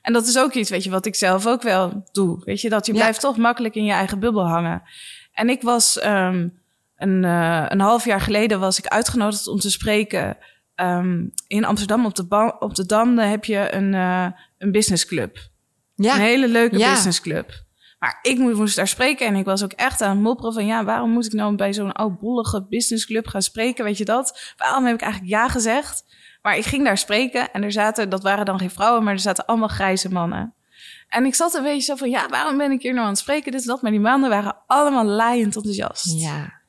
[0.02, 2.42] En dat is ook iets, weet je, wat ik zelf ook wel doe.
[2.44, 4.82] Weet je, dat je blijft toch makkelijk in je eigen bubbel hangen.
[5.32, 6.58] En ik was um,
[6.96, 10.36] een, uh, een half jaar geleden was ik uitgenodigd om te spreken
[10.76, 13.16] um, in Amsterdam op de, op de Dam.
[13.16, 14.26] Daar heb je een, uh,
[14.58, 15.38] een businessclub.
[15.94, 16.14] Ja.
[16.14, 16.92] Een hele leuke ja.
[16.92, 17.64] businessclub.
[18.06, 20.66] Maar ik moest daar spreken en ik was ook echt aan het mopperen van...
[20.66, 24.54] ja, waarom moet ik nou bij zo'n oudbollige businessclub gaan spreken, weet je dat?
[24.56, 26.04] Waarom heb ik eigenlijk ja gezegd?
[26.42, 29.04] Maar ik ging daar spreken en er zaten, dat waren dan geen vrouwen...
[29.04, 30.54] maar er zaten allemaal grijze mannen.
[31.08, 33.18] En ik zat een beetje zo van, ja, waarom ben ik hier nou aan het
[33.18, 33.52] spreken?
[33.52, 36.20] Dit is dat, maar die mannen waren allemaal laaiend enthousiast.
[36.20, 36.60] Ja.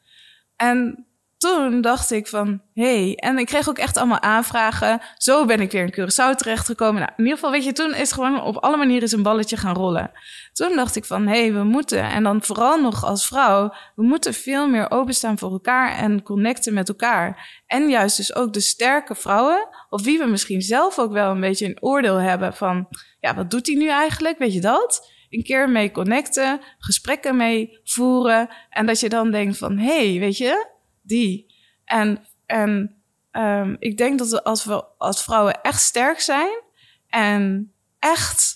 [0.56, 1.06] En
[1.38, 5.02] toen dacht ik van, hey, en ik kreeg ook echt allemaal aanvragen.
[5.18, 7.02] Zo ben ik weer in Curaçao terechtgekomen.
[7.02, 9.76] Nou, in ieder geval, weet je, toen is gewoon op alle manieren een balletje gaan
[9.76, 10.12] rollen.
[10.54, 14.34] Toen dacht ik van, hey, we moeten, en dan vooral nog als vrouw, we moeten
[14.34, 17.62] veel meer openstaan voor elkaar en connecten met elkaar.
[17.66, 21.42] En juist dus ook de sterke vrouwen, of wie we misschien zelf ook wel een
[21.42, 22.88] beetje een oordeel hebben van,
[23.20, 25.16] ja, wat doet hij nu eigenlijk, weet je dat?
[25.30, 28.50] een keer mee connecten, gesprekken mee voeren.
[28.70, 30.76] En dat je dan denkt van, hey, weet je,
[31.08, 31.55] die.
[31.86, 32.95] En, en
[33.32, 36.62] um, ik denk dat als we als vrouwen echt sterk zijn
[37.10, 38.55] en echt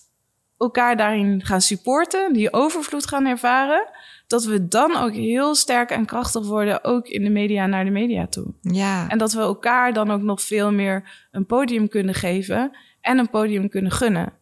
[0.58, 3.90] elkaar daarin gaan supporten, die overvloed gaan ervaren,
[4.28, 7.92] dat we dan ook heel sterk en krachtig worden, ook in de media naar de
[7.92, 8.54] media toe.
[8.62, 9.10] Ja.
[9.10, 13.30] En dat we elkaar dan ook nog veel meer een podium kunnen geven en een
[13.30, 14.34] podium kunnen gunnen.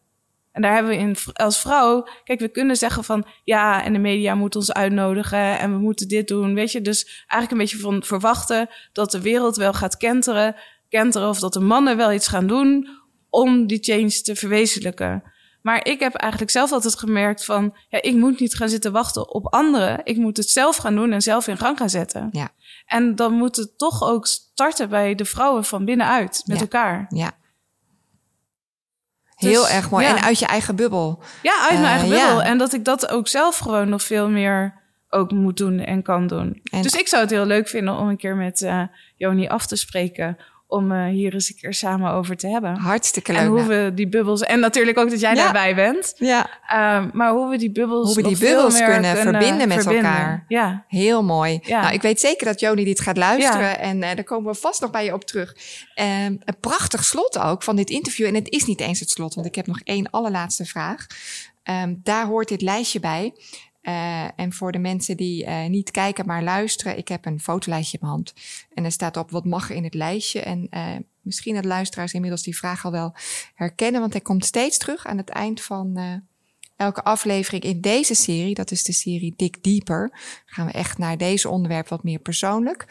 [0.52, 3.98] En daar hebben we in, als vrouw, kijk, we kunnen zeggen van ja, en de
[3.98, 6.80] media moet ons uitnodigen en we moeten dit doen, weet je.
[6.80, 10.56] Dus eigenlijk een beetje van verwachten dat de wereld wel gaat kenteren,
[10.88, 12.88] kenteren of dat de mannen wel iets gaan doen
[13.28, 15.22] om die change te verwezenlijken.
[15.62, 19.34] Maar ik heb eigenlijk zelf altijd gemerkt van, ja, ik moet niet gaan zitten wachten
[19.34, 20.00] op anderen.
[20.04, 22.28] Ik moet het zelf gaan doen en zelf in gang gaan zetten.
[22.32, 22.48] Ja.
[22.86, 27.06] En dan moet het toch ook starten bij de vrouwen van binnenuit, met elkaar.
[27.08, 27.38] Ja.
[29.48, 30.06] Heel dus, erg mooi.
[30.06, 31.22] En uit je eigen bubbel.
[31.42, 32.40] Ja, uit mijn eigen uh, bubbel.
[32.40, 32.44] Ja.
[32.44, 34.78] En dat ik dat ook zelf gewoon nog veel meer
[35.08, 36.60] ook moet doen en kan doen.
[36.70, 38.82] En dus ik zou het heel leuk vinden om een keer met uh,
[39.16, 40.36] Joni af te spreken
[40.70, 42.76] om uh, hier eens een keer samen over te hebben.
[42.76, 43.40] Hartstikke leuk.
[43.40, 44.40] En hoe we die bubbels...
[44.40, 45.42] En natuurlijk ook dat jij ja.
[45.42, 46.14] daarbij bent.
[46.16, 46.46] Ja.
[46.72, 50.10] Uh, maar hoe we die bubbels Hoe we die bubbels kunnen, kunnen, verbinden met verbinden.
[50.10, 50.44] elkaar.
[50.48, 50.84] Ja.
[50.88, 51.60] Heel mooi.
[51.62, 51.80] Ja.
[51.80, 53.60] Nou, ik weet zeker dat Joni dit gaat luisteren.
[53.60, 53.76] Ja.
[53.76, 55.56] En uh, daar komen we vast nog bij je op terug.
[55.94, 58.26] een prachtig slot ook van dit interview.
[58.26, 61.06] En het is niet eens het slot, want ik heb nog één allerlaatste vraag.
[61.64, 63.32] Um, daar hoort dit lijstje bij.
[63.82, 67.98] Uh, en voor de mensen die uh, niet kijken, maar luisteren, ik heb een fotolijstje
[67.98, 68.34] in mijn hand.
[68.74, 70.40] En er staat op wat mag in het lijstje.
[70.40, 73.14] En uh, misschien dat luisteraars inmiddels die vraag al wel
[73.54, 75.98] herkennen, want hij komt steeds terug aan het eind van
[76.80, 78.54] elke aflevering in deze serie.
[78.54, 80.18] Dat is de serie Dik Dieper.
[80.46, 82.86] Gaan we echt naar deze onderwerp wat meer persoonlijk.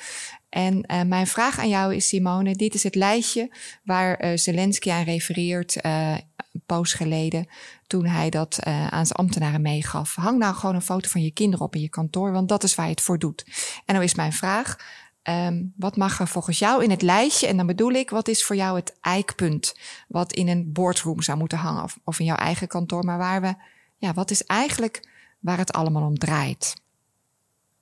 [0.50, 3.52] En mijn vraag aan jou is, Simone, dit is het lijstje
[3.84, 7.48] waar Zelensky aan refereert een poos geleden,
[7.88, 10.16] toen hij dat aan zijn ambtenaren meegaf.
[10.16, 12.76] Hang nou gewoon een foto van je kinderen op in je kantoor, want dat is
[12.76, 13.46] waar je het voor doet.
[13.86, 14.78] En dan is mijn vraag,
[15.24, 17.48] um, wat mag er volgens jou in het lijstje?
[17.48, 19.76] En dan bedoel ik, wat is voor jou het eikpunt
[20.08, 23.56] wat in een boardroom zou moeten hangen of in jouw eigen kantoor, maar waar we,
[24.00, 25.08] ja, wat is eigenlijk
[25.40, 26.74] waar het allemaal om draait?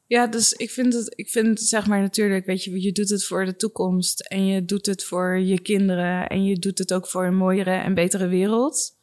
[0.08, 3.26] Ja, dus ik vind het, ik vind zeg maar natuurlijk, weet je, je doet het
[3.26, 7.08] voor de toekomst en je doet het voor je kinderen en je doet het ook
[7.08, 8.98] voor een mooiere en betere wereld.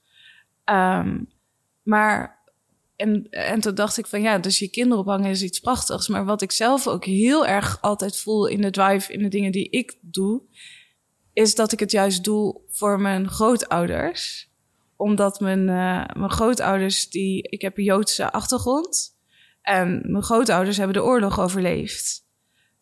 [0.64, 1.32] Um,
[1.82, 2.42] maar
[2.96, 6.08] en, en toen dacht ik van ja, dus je kinderen ophangen is iets prachtigs.
[6.08, 9.52] Maar wat ik zelf ook heel erg altijd voel in de drive, in de dingen
[9.52, 10.42] die ik doe,
[11.32, 14.52] is dat ik het juist doe voor mijn grootouders.
[15.04, 19.18] Omdat mijn, uh, mijn grootouders, die, ik heb een Joodse achtergrond.
[19.62, 22.26] En mijn grootouders hebben de oorlog overleefd.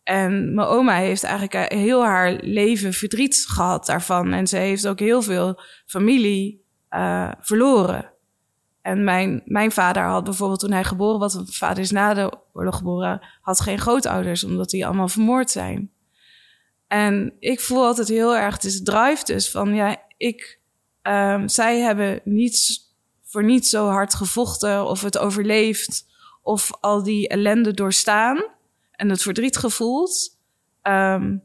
[0.03, 4.33] En mijn oma heeft eigenlijk heel haar leven verdriet gehad daarvan.
[4.33, 8.13] En ze heeft ook heel veel familie uh, verloren.
[8.83, 12.33] En mijn, mijn vader had bijvoorbeeld toen hij geboren was, mijn vader is na de
[12.53, 15.91] oorlog geboren, had geen grootouders, omdat die allemaal vermoord zijn.
[16.87, 20.61] En ik voel altijd heel erg, is drive dus van, ja, ik,
[21.03, 22.21] um, zij hebben
[23.23, 26.07] voor niet zo hard gevochten of het overleefd
[26.43, 28.45] of al die ellende doorstaan
[28.91, 30.39] en het verdriet gevoeld.
[30.83, 31.43] Um,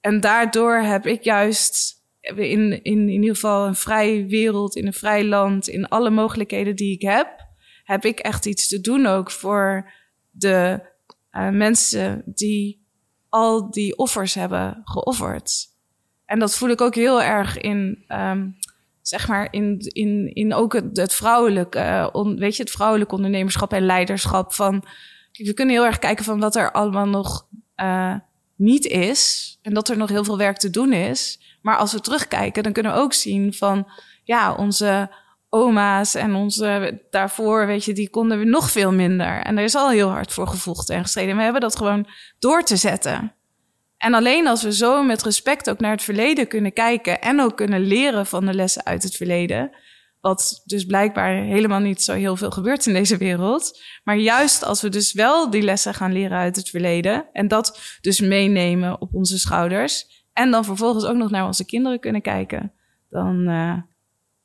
[0.00, 4.92] en daardoor heb ik juist in, in, in ieder geval een vrije wereld, in een
[4.92, 7.46] vrij land, in alle mogelijkheden die ik heb,
[7.84, 9.92] heb ik echt iets te doen ook voor
[10.30, 10.80] de
[11.32, 12.86] uh, mensen die
[13.28, 15.72] al die offers hebben geofferd.
[16.26, 18.56] En dat voel ik ook heel erg in, um,
[19.02, 23.72] zeg maar, in, in, in ook het, het vrouwelijke, on, weet je, het vrouwelijke ondernemerschap
[23.72, 24.52] en leiderschap.
[24.52, 24.84] Van,
[25.32, 27.46] we kunnen heel erg kijken van wat er allemaal nog
[27.76, 28.14] uh,
[28.56, 29.52] niet is.
[29.62, 31.40] En dat er nog heel veel werk te doen is.
[31.62, 33.90] Maar als we terugkijken, dan kunnen we ook zien van,
[34.24, 35.10] ja, onze
[35.48, 39.42] oma's en onze daarvoor, weet je, die konden we nog veel minder.
[39.42, 41.36] En er is al heel hard voor gevochten en gestreden.
[41.36, 42.06] We hebben dat gewoon
[42.38, 43.32] door te zetten.
[43.96, 47.56] En alleen als we zo met respect ook naar het verleden kunnen kijken en ook
[47.56, 49.70] kunnen leren van de lessen uit het verleden,
[50.20, 53.82] wat dus blijkbaar helemaal niet zo heel veel gebeurt in deze wereld.
[54.04, 57.98] Maar juist als we dus wel die lessen gaan leren uit het verleden en dat
[58.00, 62.72] dus meenemen op onze schouders en dan vervolgens ook nog naar onze kinderen kunnen kijken,
[63.10, 63.76] dan, uh,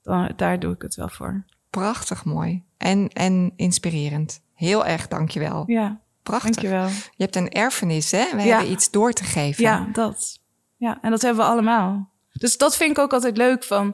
[0.02, 1.46] dan daar doe ik het wel voor.
[1.70, 4.42] Prachtig mooi en, en inspirerend.
[4.54, 5.64] Heel erg, dankjewel.
[5.68, 6.56] Ja, prachtig.
[6.56, 6.88] Dankjewel.
[6.88, 8.26] Je hebt een erfenis, hè?
[8.36, 8.56] We ja.
[8.56, 9.64] hebben iets door te geven.
[9.64, 10.40] Ja, dat.
[10.76, 12.12] Ja, en dat hebben we allemaal.
[12.34, 13.86] Dus dat vind ik ook altijd leuk van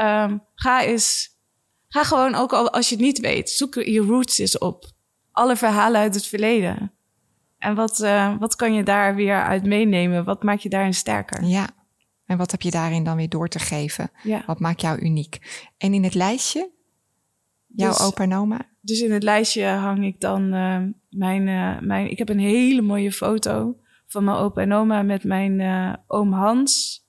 [0.00, 1.28] um, ga eens,
[1.88, 4.84] ga gewoon ook al als je het niet weet, zoek je roots eens op.
[5.32, 6.92] Alle verhalen uit het verleden.
[7.58, 10.24] En wat, uh, wat kan je daar weer uit meenemen?
[10.24, 11.44] Wat maakt je daarin sterker?
[11.44, 11.68] Ja.
[12.26, 14.10] En wat heb je daarin dan weer door te geven?
[14.22, 14.42] Ja.
[14.46, 15.38] Wat maakt jou uniek?
[15.78, 16.70] En in het lijstje?
[17.66, 18.68] Jouw dus, opa en oma?
[18.84, 22.10] Dus in het lijstje hang ik dan uh, mijn, uh, mijn...
[22.10, 23.76] Ik heb een hele mooie foto
[24.06, 25.60] van mijn opa en oma met mijn
[26.06, 27.02] oom Hans.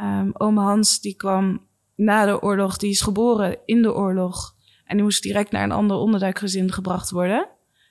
[0.00, 4.56] Um, oom Hans die kwam na de oorlog, die is geboren in de oorlog.
[4.84, 7.48] En die moest direct naar een ander onderduikgezin gebracht worden.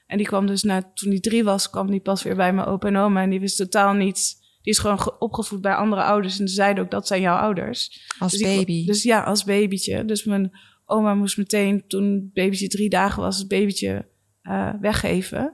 [0.07, 2.67] En die kwam dus na, toen hij drie was, kwam die pas weer bij mijn
[2.67, 3.21] opa en oma.
[3.21, 4.35] En die wist totaal niets.
[4.61, 6.39] Die is gewoon opgevoed bij andere ouders.
[6.39, 8.07] En ze zeiden ook, dat zijn jouw ouders.
[8.19, 8.85] Als dus baby?
[8.85, 10.05] Dus ja, als babytje.
[10.05, 10.51] Dus mijn
[10.89, 14.05] oma moest meteen, toen het babytje drie dagen was, het babytje
[14.43, 15.53] uh, weggeven.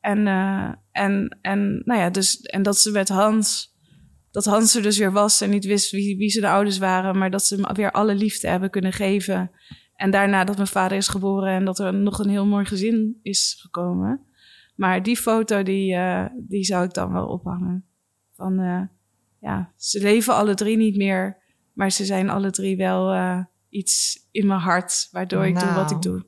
[0.00, 3.74] En, uh, en, en, nou ja, dus, en dat ze met Hans
[4.34, 7.30] dat Hans er dus weer was en niet wist wie, wie zijn ouders waren, maar
[7.30, 9.50] dat ze weer alle liefde hebben kunnen geven.
[9.96, 13.18] En daarna dat mijn vader is geboren en dat er nog een heel mooi gezin
[13.22, 14.20] is gekomen.
[14.74, 17.84] Maar die foto, die, uh, die zou ik dan wel ophangen.
[18.32, 18.54] Van,
[19.40, 21.38] ja, ze leven alle drie niet meer,
[21.72, 23.14] maar ze zijn alle drie wel
[23.68, 26.24] iets in mijn hart, waardoor ik nou, doe wat ik doe.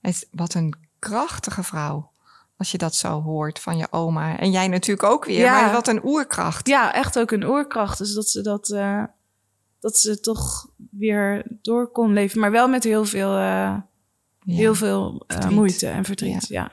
[0.00, 2.12] Het, wat een krachtige vrouw.
[2.56, 4.38] Als je dat zo hoort van je oma.
[4.38, 5.38] En jij natuurlijk ook weer.
[5.38, 5.60] Ja.
[5.60, 6.68] Maar wat een oerkracht.
[6.68, 7.98] Ja, echt ook een oerkracht.
[7.98, 9.04] Dus dat ze dat, uh,
[9.80, 12.40] dat ze toch weer door kon leven.
[12.40, 13.84] Maar wel met heel veel, uh, ja.
[14.40, 16.46] heel veel uh, moeite en verdriet.
[16.48, 16.60] Ja.
[16.62, 16.72] ja.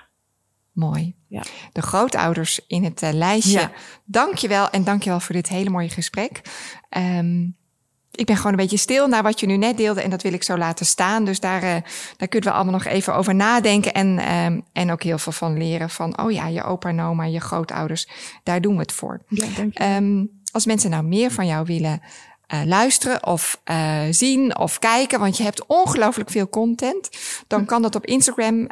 [0.72, 1.16] Mooi.
[1.28, 1.44] Ja.
[1.72, 3.60] De grootouders in het lijstje.
[3.60, 3.72] Ja.
[4.06, 4.70] Dank je wel.
[4.70, 6.42] En dank je wel voor dit hele mooie gesprek.
[6.98, 7.56] Um,
[8.12, 10.34] ik ben gewoon een beetje stil naar wat je nu net deelde en dat wil
[10.34, 11.26] ik zo laten staan.
[11.26, 11.76] Dus daar, uh,
[12.18, 15.58] daar kunnen we allemaal nog even over nadenken en, um, en ook heel veel van
[15.58, 15.90] leren.
[15.90, 18.08] Van, oh ja, je opa en oma, je grootouders,
[18.44, 19.22] daar doen we het voor.
[19.28, 19.84] Ja, dank je.
[19.84, 22.02] Um, als mensen nou meer van jou willen
[22.54, 27.10] uh, luisteren of uh, zien of kijken, want je hebt ongelooflijk veel content,
[27.48, 28.68] dan kan dat op Instagram.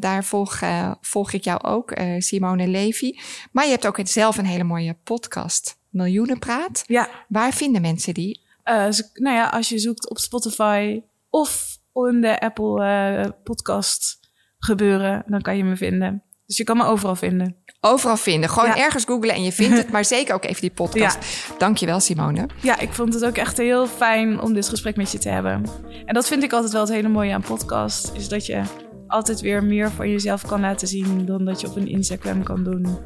[0.00, 0.60] Daar volg,
[1.00, 3.18] volg ik jou ook, Simone Levy.
[3.52, 6.84] Maar je hebt ook zelf een hele mooie podcast, Miljoenenpraat.
[6.86, 7.08] Ja.
[7.28, 8.39] Waar vinden mensen die?
[8.64, 14.18] Uh, nou ja, als je zoekt op Spotify of in de Apple uh, podcast
[14.58, 16.22] gebeuren, dan kan je me vinden.
[16.46, 17.56] Dus je kan me overal vinden.
[17.80, 18.50] Overal vinden.
[18.50, 18.76] Gewoon ja.
[18.76, 19.90] ergens googlen en je vindt het.
[19.92, 21.48] Maar zeker ook even die podcast.
[21.48, 21.56] Ja.
[21.58, 22.48] Dankjewel, Simone.
[22.62, 25.64] Ja, ik vond het ook echt heel fijn om dit gesprek met je te hebben.
[26.04, 28.12] En dat vind ik altijd wel het hele mooie aan podcast.
[28.14, 28.62] Is dat je
[29.06, 31.26] altijd weer meer van jezelf kan laten zien...
[31.26, 32.98] dan dat je op een Instagram kan doen.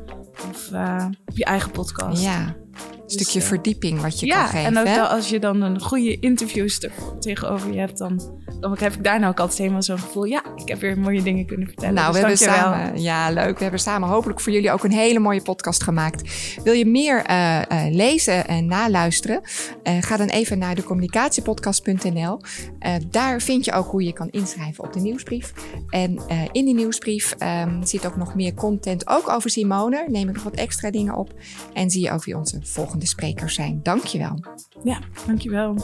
[0.51, 2.23] Of uh, op je eigen podcast.
[2.23, 2.57] Ja.
[3.07, 4.67] Stukje verdieping wat je ja, kan geven.
[4.67, 6.91] en ook dan als je dan een goede interviewster
[7.21, 10.25] tegenover je hebt, dan, dan heb ik daar nou ook altijd helemaal zo'n gevoel.
[10.25, 11.95] Ja, ik heb weer mooie dingen kunnen vertellen.
[11.95, 12.73] Nou, dus we hebben dankjewel.
[12.73, 13.57] samen, ja, leuk.
[13.57, 16.23] We hebben samen hopelijk voor jullie ook een hele mooie podcast gemaakt.
[16.65, 19.41] Wil je meer eh, eh, lezen en naluisteren?
[19.83, 22.41] Eh, ga dan even naar de communicatiepodcast.nl.
[22.79, 25.53] Eh, daar vind je ook hoe je kan inschrijven op de nieuwsbrief.
[25.89, 30.05] En eh, in die nieuwsbrief ehm, zit ook nog meer content, ook over Simone.
[30.09, 31.33] Neem ik nog wat extra dingen op.
[31.73, 33.81] En zie je ook wie onze volgende sprekers zijn.
[33.83, 34.45] Dankjewel.
[34.85, 35.77] Ja, dankjewel.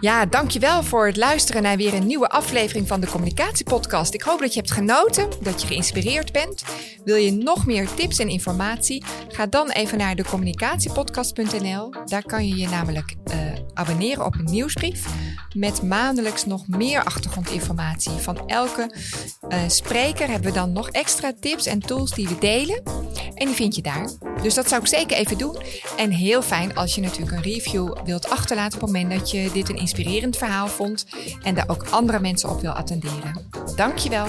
[0.00, 4.14] Ja, dankjewel voor het luisteren naar weer een nieuwe aflevering van de Communicatiepodcast.
[4.14, 6.64] Ik hoop dat je hebt genoten, dat je geïnspireerd bent.
[7.04, 9.04] Wil je nog meer tips en informatie?
[9.28, 11.94] Ga dan even naar de communicatiepodcast.nl.
[12.04, 13.38] Daar kan je je namelijk eh,
[13.74, 15.06] abonneren op een nieuwsbrief
[15.54, 18.12] met maandelijks nog meer achtergrondinformatie.
[18.12, 18.94] Van elke
[19.48, 22.82] eh, spreker hebben we dan nog extra tips en tools die we delen.
[23.34, 24.10] En die vind je daar.
[24.42, 25.56] Dus dat zou ik zeker even doen.
[25.96, 29.50] En heel fijn als je natuurlijk een review wilt achterlaten op het moment dat je
[29.52, 31.06] dit een inspirerend verhaal vond
[31.42, 33.48] en daar ook andere mensen op wil attenderen.
[33.76, 34.26] Dankjewel.